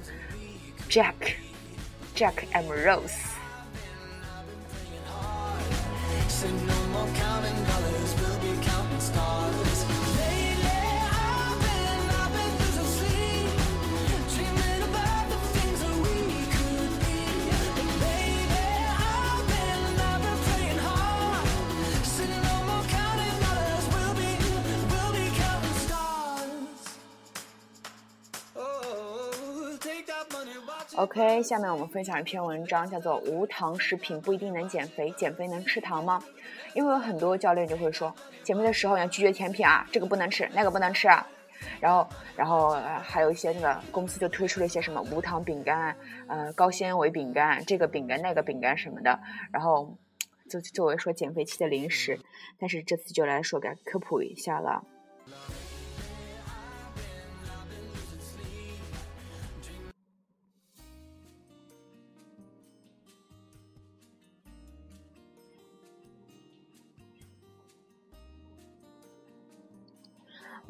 [0.90, 1.16] Jack
[2.16, 3.26] Jack M Rose。
[30.96, 36.22] OK，下面我们分享一篇文章，叫做《无糖食品不一定能减肥，减肥能吃糖吗？》
[36.74, 41.26] 因为有很多教练就会说，减肥的时候要拒绝甜品啊，这个不能吃，那个不能吃啊。
[41.80, 42.70] 然后，然后
[43.02, 45.96] 还有一些那个公司就推出了一些什么无糖饼干，
[46.28, 49.20] 呃，高纤维饼干，这个饼干那个饼干什么的，
[49.52, 49.98] 然后
[50.50, 52.20] 就作为说减肥期的零食。
[52.58, 54.84] 但是这次就来说给科普一下了。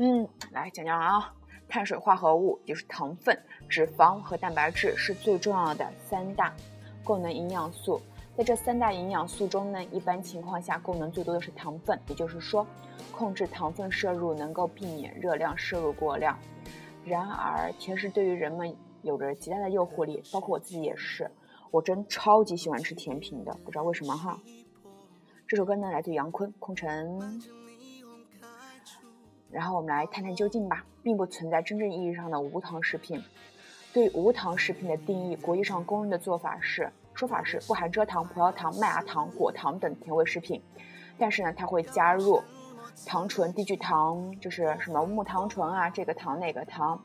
[0.02, 1.34] 嗯，来讲讲啊，
[1.68, 6.56] 碳水化合物就是糖分、脂肪和蛋白质是最重要的三大
[7.04, 8.00] 功能营养素。
[8.38, 12.66] 在这三大营养素中呢，一般情况下功能最多的是糖分，也就是说，
[13.12, 16.40] 控制糖分摄入能够避免热量摄入过量。
[17.04, 21.30] 然而，甜食对于人们有着极大的诱惑力，包括我自己也是，
[21.72, 24.40] 我真超级喜欢吃甜品的，不知道为什么哈。
[25.46, 27.20] 这首歌呢，来自杨坤，《空城》。
[29.52, 33.24] 然后我们来探探究竟吧，并不存在真正意义上的无糖食品。
[33.92, 36.92] 对无糖食品的定义，国际上公认的做法是。
[37.16, 40.62] 说法是不含蔗糖、葡萄糖、麦芽糖、果糖等甜味食品，
[41.18, 42.42] 但是呢，它会加入
[43.06, 47.04] 糖醇、低聚糖，就是什么木糖醇啊，这个糖那个糖。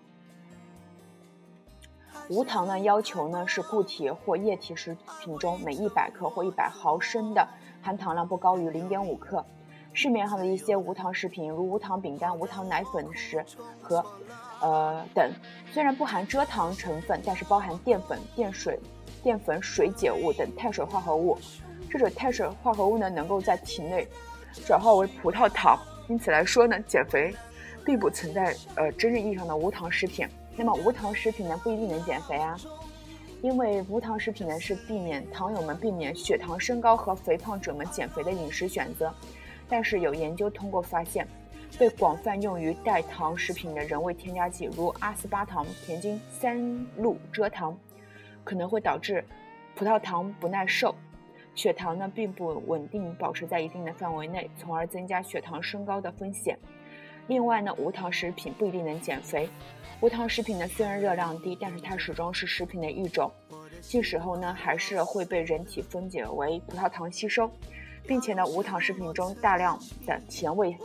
[2.28, 7.48] 无糖呢，要求呢是固体或液体食品中每一百克或一百毫升的
[7.83, 9.44] 含糖量不高于零点五克。
[9.94, 13.42] 市面上的一些无糖食品，如无糖饼干、无糖奶粉时
[13.80, 14.04] 和
[14.61, 15.33] 呃等，
[15.72, 18.78] 虽然不含蔗糖成分，但是包含淀粉、淀水。
[19.22, 21.38] 淀粉、水解物等碳水化合物，
[21.88, 24.07] 这种碳水化合物呢，能够在体内
[24.66, 25.78] 转化为葡萄糖。
[26.09, 27.35] 因此来说呢，减肥
[27.87, 30.28] 并不存在呃真正意义上的无糖食品。
[30.57, 32.54] 那么无糖食品呢，不一定能减肥啊，
[33.40, 39.11] 因为无糖食品呢是避免糖友们避免血糖升高和肥胖者们减肥的饮食选择。
[39.68, 41.27] 但是有研究通过发现，
[41.79, 46.57] 被广泛用于代糖食品的人为添加剂，如阿斯巴糖、甜精三
[46.96, 47.77] 氯蔗糖。
[48.44, 49.24] 可能会导致
[49.74, 50.94] 葡萄糖不耐受，
[51.55, 56.59] 血糖呢并不稳定保持在一定的范围内，从而增加血糖升高的风险。
[57.27, 59.48] 另外呢，无糖食品不一定能减肥。
[60.03, 63.33] 无糖食品呢虽然热量低，但是它始终是食品的一种，
[63.81, 67.50] 进食后呢还是会被人体分解为葡萄糖吸收，
[68.07, 70.77] 并且呢无糖食品中大量的甜味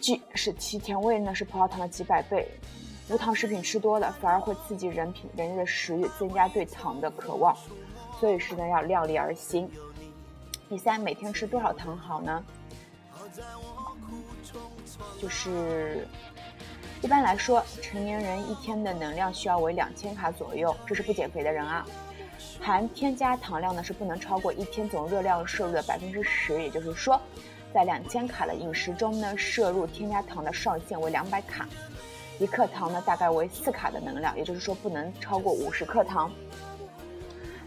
[0.00, 2.46] ，G 是其甜味呢是葡萄糖的几百倍。
[3.08, 7.54] 无糖食品吃多了，反而会刺激人品人的食欲，增加对糖的渴望，
[8.18, 9.68] 所以是呢要量力而行。
[10.68, 12.42] 第三，每天吃多少糖好呢？
[15.20, 16.06] 就是
[17.02, 21.84] 一般来说，成年人一天的能量需要为两千卡左右，这是不减肥的人啊。
[22.62, 27.20] 含添加糖量呢是不能超过一天总热量摄入的百分之十，也就是说，
[27.74, 31.68] 在两千卡的饮食中呢，摄入添加糖的上限为两百卡。
[32.38, 36.30] 一克糖呢，大概为四卡的能量，也就是说不能超过五十克糖。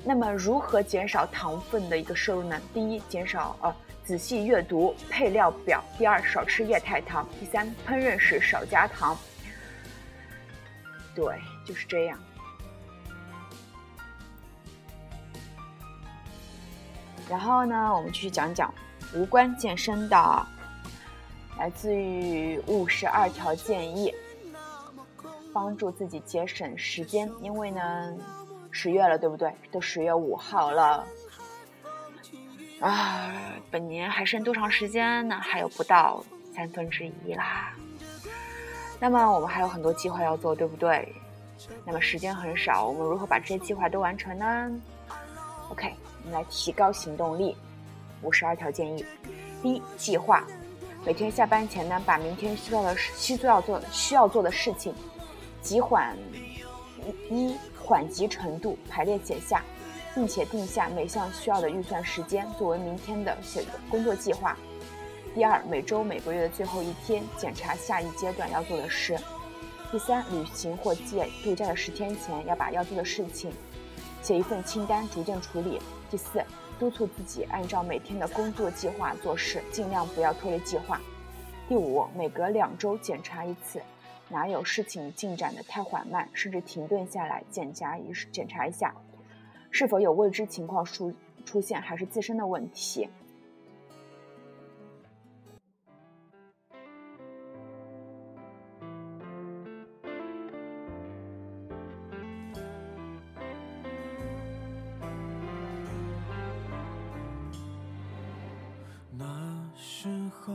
[0.04, 2.62] 那么如何减少糖分的一个摄入呢？
[2.74, 9.18] 第一，减少呃仔细阅读配料表；第二，少吃液态糖；第三，烹饪时少加糖。
[11.14, 11.26] 对，
[11.66, 12.18] 就是这样。
[17.30, 18.74] 然后呢，我们继续讲讲
[19.14, 20.48] 无关健身的，
[21.58, 24.14] 来自于五十二条建议。
[25.54, 28.14] 帮助自己节省时间，因为呢，
[28.72, 29.56] 十月了，对不对？
[29.72, 31.06] 都十月五号了，
[32.82, 33.32] 啊，
[33.72, 35.40] 本年还剩多长时间呢？
[35.42, 36.22] 还有不到
[36.54, 37.74] 三分之一啦。
[39.00, 41.16] 那么我们还有很多计划要做，对不对？
[41.86, 44.70] 那么时间很少，我们如何把这些计划都完成呢
[45.70, 45.96] ？OK，
[46.32, 47.56] 来提高行动力。
[48.22, 49.06] 五十二条建议：
[49.62, 50.44] 第一，计划，
[51.06, 54.94] 每天下班前呢，把明天需要的需要做的需要做的事情。
[55.62, 56.16] 急缓
[57.30, 59.64] 一缓急程度排列写下，
[60.14, 64.58] 并且定下每项需要的预算时间，作为明天的写工作计划。
[65.34, 69.18] 第二，每周每个月的最后一天检查下一阶段要做的事。
[69.92, 73.52] 第三，旅行或借度假的十天前要把要做的事情
[74.22, 75.80] 写一份清单，逐渐处理。
[76.10, 76.44] 第四，
[76.80, 81.02] 督促自己按照每天的工作计划做事，尽量不要脱离计划。
[81.68, 83.82] 第五，每隔两周检查一次。
[84.28, 88.94] 哪有事情进展的太缓慢，甚至停顿下来检查一检查一下，
[89.70, 91.14] 是否有未知情况出
[91.46, 93.08] 出现，还是自身的问题？
[110.06, 110.54] 时候，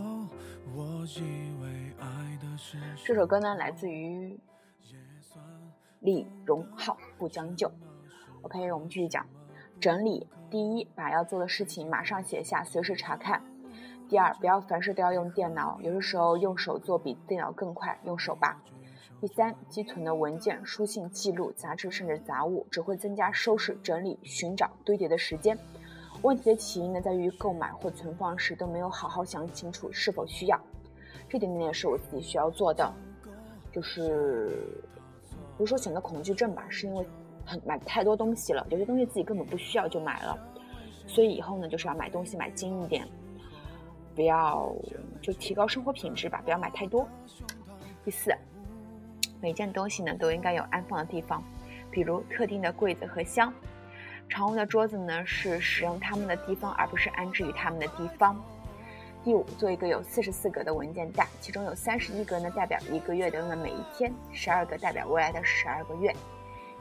[0.76, 4.38] 我以为爱的是这首歌呢，来自于
[5.98, 7.68] 李荣浩，不将就。
[8.42, 9.26] OK，我们继续讲
[9.80, 10.28] 整理。
[10.50, 13.42] 第一，把要做的事情马上写下，随时查看。
[14.08, 18.62] 第二，不要凡事都要用电脑，有的时候用手做比电脑更快，用手吧。
[19.20, 25.58] 第三，积存的文件、书信记录、杂志甚至杂物，只会增加收拾、整理、寻找、堆叠的时间。
[26.22, 30.60] 问题的起因呢，在于购买或存放时都没有好好想清楚是否需要。
[31.28, 32.92] 这点点也是我自己需要做的，
[33.72, 34.66] 就是
[35.56, 37.06] 不是说选择恐惧症吧，是因为
[37.44, 40.38] 很买太多东西了，有些东西自己根本不需要就买了，
[41.06, 43.06] 所以以后呢就是要买东西买精一点，
[44.14, 44.70] 不要
[45.22, 47.08] 就提高生活品质吧，不要买太多。
[48.04, 48.34] 第四，
[49.40, 51.42] 每件东西呢都应该有安放的地方，
[51.90, 53.52] 比如特定的柜子和箱。
[54.30, 58.40] 常用的桌子呢是使用它们的地方，而不是安置于它们的地方。
[59.22, 66.14] 第五，做一个有四十四格的文件袋，其中有三十一格呢代表一个月的用的每一天，十二个代表未来的十二个月，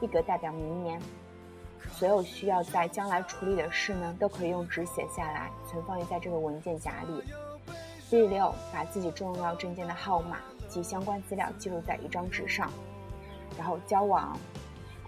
[0.00, 0.98] 一格代表明年。
[1.92, 7.22] 所有需要在将来处理的事呢，都可以用纸写下来，存放于在这个文件夹里。
[8.08, 10.38] 第六，把自己重要证件的号码
[10.68, 12.70] 及相关资料记录在一张纸上。
[13.58, 14.38] 然后交往，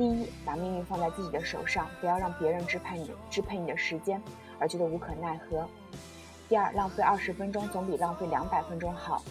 [0.02, 4.20] 第一，把命运放在自己的手上，不要让别人支配你支配你的时间，
[4.58, 5.64] 而觉得无可奈何。
[6.48, 9.22] 第二，浪费二十分钟总比浪费两百分钟好。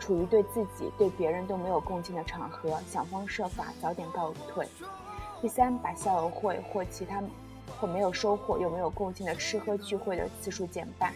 [0.00, 4.66] 处于对自己、对别人都没有贡献的场合，想方设法早点告退。
[5.40, 7.22] 第三，把校友会或其他
[7.78, 11.14] 或没有收获又没有贡献的吃喝聚会的次数减半。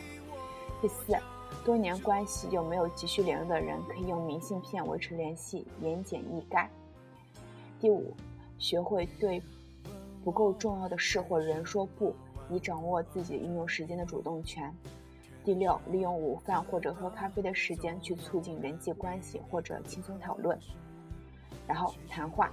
[0.80, 1.18] 第四，
[1.64, 6.68] 多年关系又没有急需联络的人，可以用明信片维持联系，言简意赅。
[7.80, 8.14] 第五，
[8.65, 9.43] 学会对
[10.25, 12.17] 不够重要的事或人说不，
[12.49, 14.75] 以掌握自己运用时间的主动权。
[15.45, 20.59] 第六，利用午饭或者喝咖啡的时间去促进人际关系或者轻松讨论。
[21.67, 22.51] 然后谈话，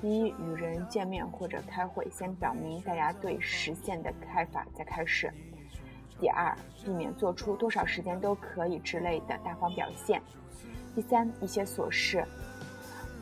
[0.00, 5.30] 第一，与人见面或者开会，先表明大家对实现的看法再开始。
[6.18, 10.22] 第二，避免做出多少时间都可以之类的大方表现。
[10.94, 12.24] 第三，一些琐事，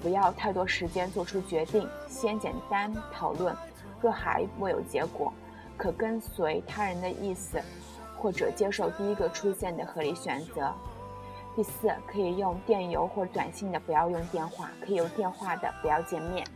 [0.04, 3.56] 不要太多时间做出决定，先简单讨论，
[4.00, 5.32] 若还未有结果，
[5.76, 7.60] 可跟随他人的意思。
[8.16, 10.72] 或者接受第一个出现的合理选择。
[11.54, 16.46] 第四，可以用电邮或短信的，不要用电话；可以用电话的，不要见面。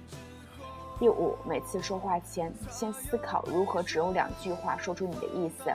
[0.99, 5.71] 第五，每次说话前先思考如何只用两句话说出你的意思。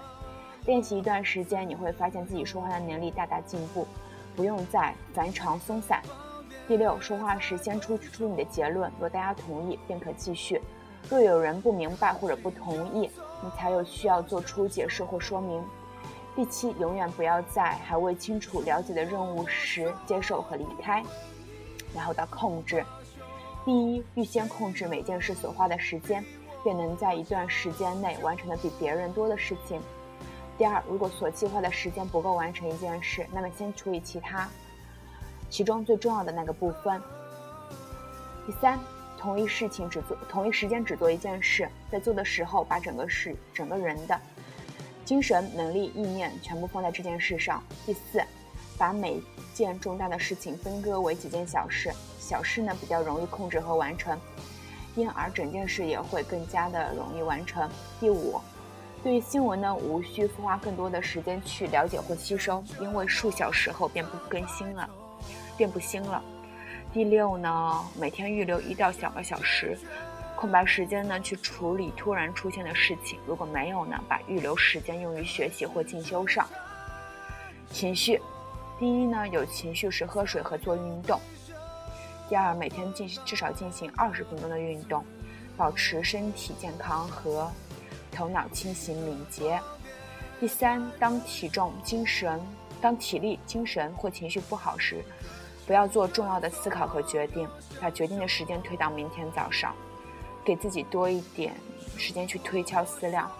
[0.65, 3.86] 练习一段时间，你会发现自己说话的能力大大进步，
[4.36, 6.01] 不用再繁长松散。
[6.74, 10.57] 第六，说话时先出出你的结论，若大家同意，便可继续；
[11.07, 13.07] 若有人不明白或者不同意，
[13.43, 15.63] 你才有需要做出解释或说明。
[16.36, 21.03] 第七，永远不要在还未清楚了解的任务时接受和离开。
[21.93, 22.84] 然后到控制，
[23.63, 26.26] 第一，预先控制每件事所花的时间，
[26.63, 29.80] 便能在一段时间内完成的比别人多的事情。
[30.57, 34.49] 第二，如果所计划的时间不够完成一件事，那么先处理其他，
[35.54, 36.99] 其中最重要的那个部分。
[38.47, 38.80] 第三，
[39.16, 44.20] 同一事情只做同一时间只做一件事，在做的时候把整个事整个人的。
[45.06, 47.64] 精神、能力、意念全部放在这件事上。
[47.86, 48.20] 第四，
[48.80, 49.22] 把每
[49.54, 54.20] 件重大的事情分割为几件小事，小事呢比较容易控制和完成，
[54.95, 57.70] 因而整件事也会更加的容易完成。
[57.99, 58.41] 第五，
[59.04, 64.89] 对于新闻呢，无需花更多的时间去了解或吸收，因为数小时后便不更新了，
[65.58, 66.24] 便不新了。
[66.91, 69.78] 第六呢，每天预留一到两个小时。
[70.36, 76.45] 空白时间呢，去处理突然出现的事情；如果没有呢，把预留时间用于学习或进修上。
[77.72, 78.20] 情绪，
[78.78, 81.18] 第一呢，有情绪时喝水和做运动；
[82.28, 85.06] 第二，每天进至少进行二十分钟的运动，
[85.56, 87.49] 保持身体健康和
[88.12, 89.60] 头脑清醒敏捷；
[90.41, 92.41] 第三，当体重、精神、
[92.82, 95.01] 当体力、精神或情绪不好时，
[95.66, 97.47] 不要做重要的思考和决定，
[97.82, 99.74] 把决定的时间推到明天早上。
[100.45, 101.55] 给自己多一点
[101.97, 103.32] 时间去推敲思量，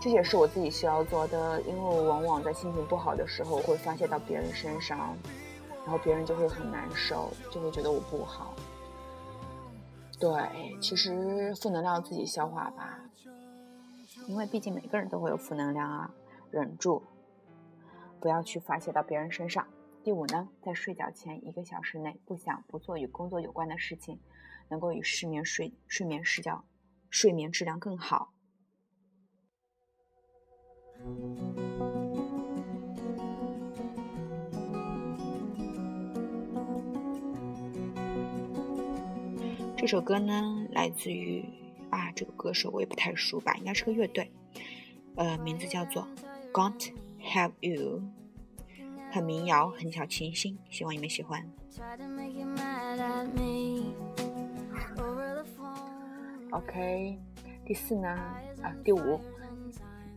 [0.00, 1.60] 这也是我自己需要做的。
[1.62, 5.16] 因为我往往在心情不好的时候会发泄到别人身上，
[5.84, 8.54] 然后别人就会很难受，就会觉得我不好。
[10.20, 13.00] 对，其实负能量自己消化吧，
[14.28, 16.10] 因为毕竟每个人都会有负能量啊，
[16.52, 17.02] 忍住，
[18.20, 19.66] 不要去发泄到别人身上。
[20.02, 24.18] 第五呢，在睡觉前一个小时内不想不做与工作有关的事情。
[24.70, 26.64] 能够与失眠睡睡眠失觉，
[27.10, 28.32] 睡眠质量更好。
[39.76, 41.44] 这首歌呢，来自于
[41.90, 44.30] 啊，这个歌手我也不太熟吧，应该是个乐队，
[45.16, 46.06] 呃，名字叫做
[46.52, 47.98] 《Got Have You》，
[49.12, 51.44] 很民谣，很小清新，希望你们喜欢。
[56.50, 57.18] OK，
[57.64, 58.08] 第四呢，
[58.62, 59.20] 啊，第五，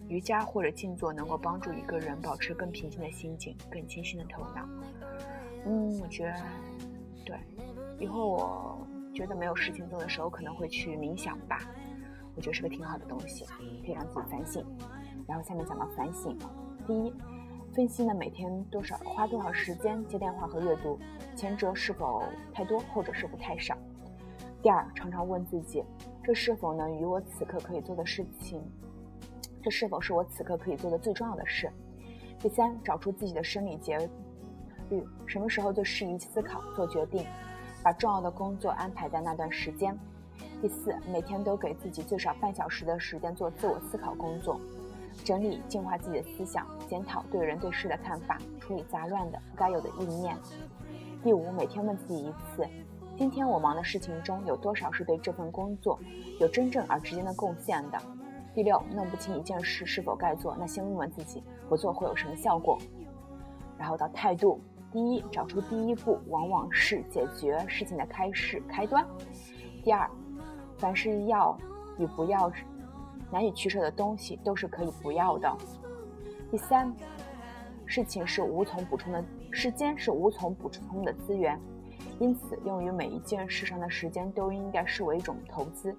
[0.08, 4.68] 瑜伽或者静坐能够帮助一个人保持更平静的心境、更清醒的头脑。
[5.66, 6.36] 嗯，我觉得
[7.26, 7.38] 对。
[8.00, 11.60] 以后我觉得没有事情做的时候，可能会去冥想吧。
[12.36, 13.46] 我觉得是个挺好的东西，
[13.86, 14.66] 可以让自己反省。
[15.28, 16.38] 然后下面讲到反省，
[16.86, 17.14] 第一，
[17.74, 21.00] 分析呢每天多少花多少时间接电话和阅读，
[21.36, 22.22] 前者是否
[22.54, 23.76] 太多，后者是否太少。
[24.62, 25.84] 第二，常常问自己，
[26.24, 28.62] 这是否能与我此刻可以做的事情？
[29.64, 31.68] 这是否是我此刻可以做的最重要的事？
[32.40, 33.98] 第三，找出自己的生理节
[34.92, 37.26] 律，什么时候最适宜思考做决定，
[37.82, 39.98] 把重要的工作安排在那段时间。
[40.62, 44.62] 第四，每天都给自己最少半小时的时间做自我思考工作，
[45.24, 50.36] 整理净化自己的思想，检讨对人对事的看法，处理杂乱的不该有的意念。
[51.24, 52.68] 第五，每天问自己一次：
[53.18, 56.00] 今天我忙的事情中有多少是对这份工作
[56.40, 57.98] 有真正而直接的贡献的？
[58.54, 62.78] 第六，弄不清一件事是否该做，那先问问自己，不做会有什么效果？
[63.78, 64.62] 然后到态度，
[64.92, 69.06] 第一，找出第一步，往往是解决事情的开始开端。
[69.84, 70.10] 第二，
[70.78, 71.58] 凡是要
[71.98, 72.52] 与不要
[73.34, 75.52] 难以取舍的东西，都是可以不要的。
[76.52, 76.94] 第三，
[77.84, 81.60] 事情是无从补充的，时间是无从补充的资源，
[82.20, 85.96] 因此用于每一件事上的时间都应该视为一种投资。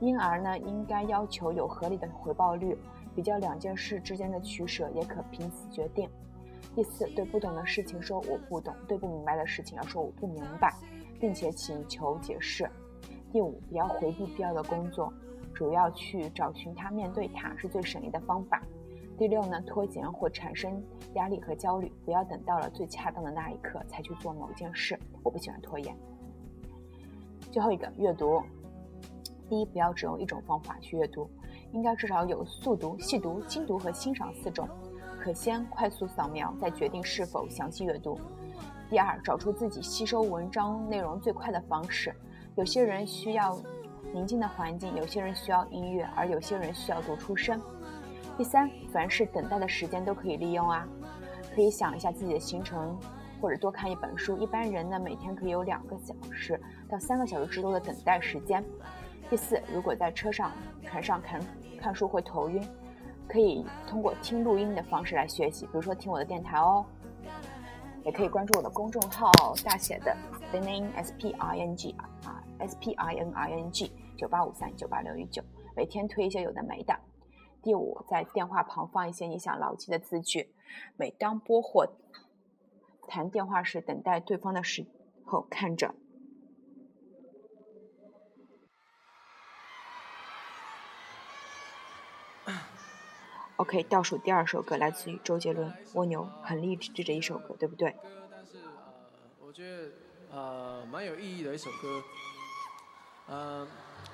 [0.00, 2.76] 因而呢，应该要求有合理的回报率，
[3.14, 6.06] 比较两件事之间的取舍，也可凭此决定。
[6.74, 10.74] 第四，对不懂的事情说我不懂，对不明白的事情要说我不明白，
[11.18, 12.70] 并且请求解释。
[13.32, 15.10] 第五，不要回避必要的工作，
[15.56, 18.62] 主要去找寻它，面对它是最省力的方法。
[19.16, 20.84] 第六呢，拖延会产生
[21.14, 24.98] 压力和焦虑，不要等到了最恰当的那一刻才去做某件事。
[25.22, 25.96] 我不喜欢拖延。
[27.50, 28.42] 最后一个，阅读。
[29.48, 31.30] 第一，不要只用一种方法去阅读，
[31.72, 34.68] 应该至少有速读、细读、精读和欣赏四种，
[35.18, 38.20] 可先快速扫描，再决定是否详细阅读。
[38.90, 42.14] 第二，找出自己吸收文章内容最快的方式，
[42.56, 43.56] 有些人需要
[44.12, 47.60] 宁静的环境，有些人需要音乐，而有些人需要读出声。
[48.36, 50.86] 第三，凡是等待的时间都可以利用啊，
[51.54, 52.98] 可以想一下自己的行程，
[53.40, 54.36] 或者多看一本书。
[54.38, 58.64] 一般人呢，每天可以有两个小时到三个小时之多的等待时间。
[59.28, 60.52] 第四，如果在车上、
[60.82, 61.40] 船上看
[61.80, 62.62] 看书会头晕，
[63.28, 66.84] 可以通过听录音的方式来学习，比如说听我的电台哦。
[68.04, 69.32] 也可以关注我的公众号，
[69.64, 71.90] 大写的 spinning s p i n g
[72.22, 75.42] 啊 s p i n i n g 九八五三九八六一九，
[75.76, 76.98] 每天推一些有的没的。
[77.62, 80.54] 第五，在电话旁放一些你想牢记的字句，
[80.96, 81.88] 每当拨或
[83.08, 84.86] 谈电话时，等待对方的时
[85.24, 85.94] 候看着。
[93.56, 97.96] OK，倒数第二首歌来自于周杰伦，《蜗牛》，很励志这一首歌，对不对？
[98.30, 98.70] 但是呃，
[99.40, 99.90] 我觉得
[100.30, 102.00] 呃蛮有意义的一首歌。
[103.28, 103.66] 呃，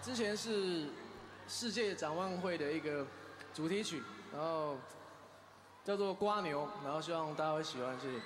[0.03, 0.87] 之前是
[1.47, 3.07] 世界展望会的一个
[3.53, 4.03] 主题曲，
[4.33, 4.77] 然后
[5.85, 8.19] 叫做《瓜牛》，然后希望大家会喜欢，谢谢。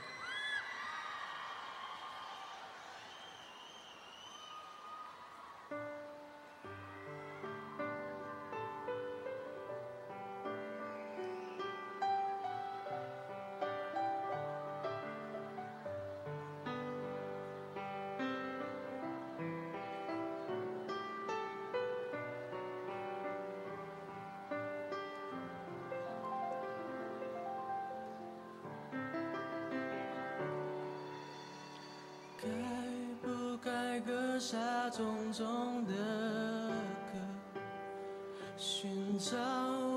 [34.00, 34.56] 歌下
[34.90, 35.92] 重重的
[37.12, 37.60] 歌，
[38.56, 39.36] 寻找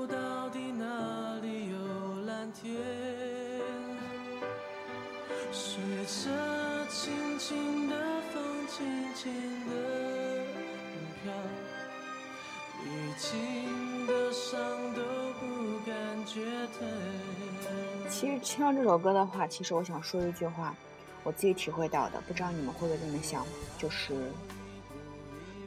[0.06, 1.76] 到底哪里有
[2.26, 2.74] 蓝天？
[5.52, 7.96] 随着轻轻的
[8.32, 9.32] 风，轻轻
[9.66, 9.72] 的
[11.22, 11.32] 飘，
[12.84, 14.58] 历经的伤
[14.94, 15.02] 都
[15.40, 16.44] 不感觉
[16.78, 16.88] 疼。
[18.08, 20.74] 其实听到这首歌的话，其实我想说一句话。
[21.22, 23.46] 我自己体会到的，不知道你们会不会这么想，
[23.76, 24.32] 就是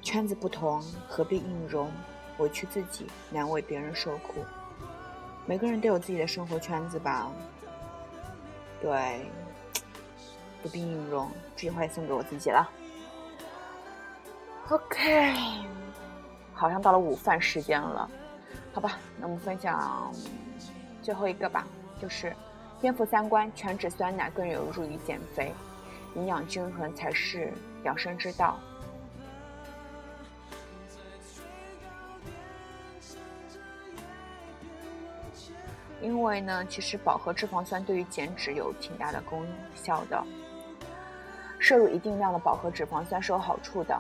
[0.01, 1.91] 圈子不同，何必硬融，
[2.39, 4.43] 委屈自己，难为别人受苦。
[5.45, 7.32] 每个人都有自己的生活圈子吧，
[8.82, 9.26] 对，
[10.62, 11.30] 不必硬融。
[11.56, 12.70] 这句话也送给我自己了。
[14.70, 15.34] OK，
[16.54, 18.10] 好像到了午饭时间了，
[18.74, 20.12] 好吧，那我们分享
[21.01, 21.68] 最后一个吧，
[22.01, 22.36] 就是。
[22.84, 25.53] 颠覆三观，全脂酸奶更有助于减肥，
[26.15, 27.53] 营养均衡才是
[27.86, 28.59] 养生之道。
[36.01, 40.21] 因为呢，其实饱和脂肪酸对于减脂有挺大的功效的。
[41.59, 43.97] 摄入一定量的饱和脂肪酸是有好处的。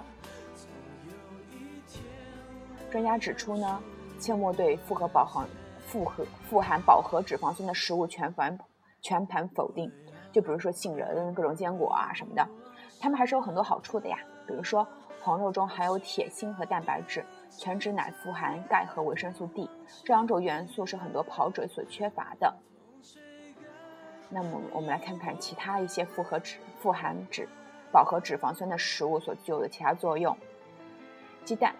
[2.91, 3.81] 专家指出呢，
[4.19, 5.47] 切莫对复合饱含
[5.87, 8.59] 复合富含饱和脂肪酸的食物全盘
[9.03, 9.91] 全盘否定。
[10.31, 12.43] 就比如说杏仁、各种坚果啊什么的，
[12.99, 14.17] 它们还是有很多好处的呀。
[14.47, 14.87] 比如说
[15.21, 19.69] 黄肉中含有铁、锌和蛋白质，全脂奶富含钙和维生素 D，
[20.03, 22.51] 这两种元素是很多跑者所缺乏的。
[24.29, 27.47] 那么我们来看看其他一些复合脂、富含脂、
[27.91, 30.35] 饱和脂肪酸的食物所具有的其他作用。
[31.45, 31.75] 鸡蛋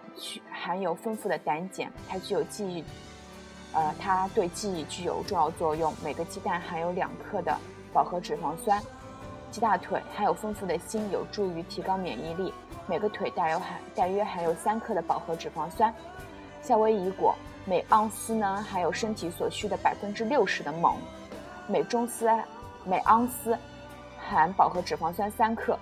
[0.52, 2.84] 含有丰富的胆碱，它具有记忆，
[3.74, 5.92] 呃，它对记忆具有重要作用。
[6.02, 7.54] 每个鸡蛋含有两克的。
[7.94, 8.82] 饱和脂肪酸，
[9.52, 12.52] 鸡大腿含有丰富的锌，有助于提高免疫力。
[12.88, 15.94] 每个腿大有含大约含有三克的饱和脂肪酸。
[16.60, 20.96] 夏威夷果每盎司呢含有身体所需的百分之六十的锰。
[21.68, 22.28] 每中司
[22.82, 23.56] 每盎司
[24.18, 25.78] 含饱和脂肪酸三克。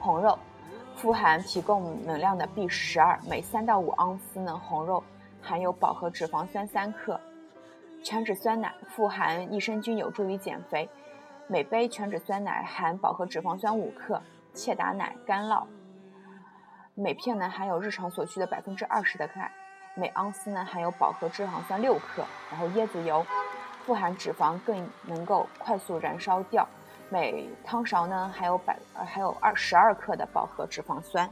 [0.00, 0.36] 红肉
[0.96, 5.00] 富含提供能量的 B 十二，每三到五盎司呢红肉
[5.42, 7.20] 含有饱和脂肪酸三克。
[8.02, 10.88] 全脂酸奶富含益生菌，有助于减肥。
[11.46, 14.22] 每杯全脂酸奶含饱和脂肪酸五克，
[14.54, 15.64] 切达奶干酪。
[16.94, 19.50] 每片呢含有日常所需的百分之二十的钙，
[19.94, 22.24] 每盎司呢含有饱和脂肪酸六克。
[22.50, 23.26] 然后椰子油
[23.84, 26.66] 富含脂肪，更能够快速燃烧掉。
[27.08, 31.28] 每汤勺呢还有百呃还有二十二克的饱和脂肪酸。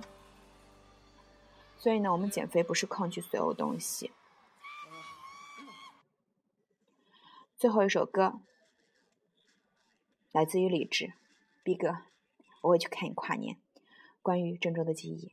[1.79, 4.13] 所以呢，我们减肥不是抗拒所有东西。
[7.57, 8.41] 最后一首歌。
[10.31, 11.15] 来自于理智
[11.65, 12.03] ，B 哥，
[12.61, 13.57] 我会去看你跨年。
[14.21, 15.33] 关于郑州的记忆。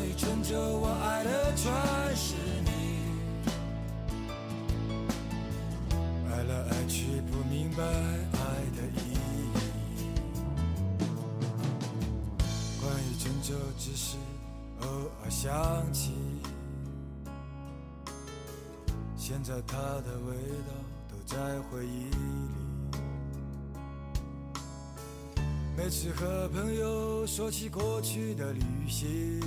[0.00, 1.70] 关于郑州，我爱的全
[2.16, 2.34] 是
[2.64, 2.70] 你，
[6.26, 8.40] 爱来爱去不明白爱
[8.74, 9.52] 的意义。
[12.80, 14.16] 关于郑州，只是
[14.80, 14.88] 偶
[15.22, 15.52] 尔想
[15.92, 16.12] 起，
[19.18, 20.34] 现在它的味
[20.66, 20.72] 道
[21.10, 21.36] 都在
[21.68, 22.16] 回忆里。
[25.76, 29.42] 每次和朋友说起过去的旅行。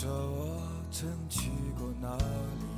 [0.00, 2.69] 说我曾去过哪里？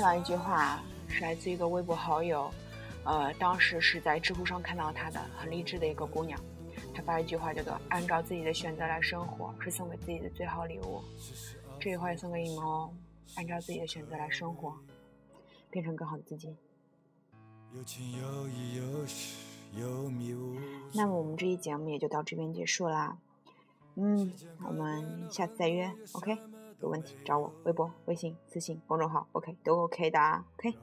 [0.00, 2.50] 看到一句话，是来自一个微博好友，
[3.04, 6.40] 呃，当时是在知乎上看到她的，很励志的一个姑娘。
[6.94, 11.02] 她发了一句话，叫做“按照自己的选择来生活，是送给自己的最好礼物”。
[11.78, 12.90] 这句话也送给你们哦，
[13.34, 14.74] 按照自己的选择来生活，
[15.68, 16.56] 变成更好的自己。
[17.74, 19.36] 有情有义有时
[19.78, 20.34] 有迷。
[20.94, 23.18] 那么我们这期节目也就到这边结束啦，
[23.96, 24.32] 嗯，
[24.66, 26.38] 我们下次再约，OK。
[26.80, 30.74] 有问题找我微博微信私信公众号 ok 都 ok 的 ok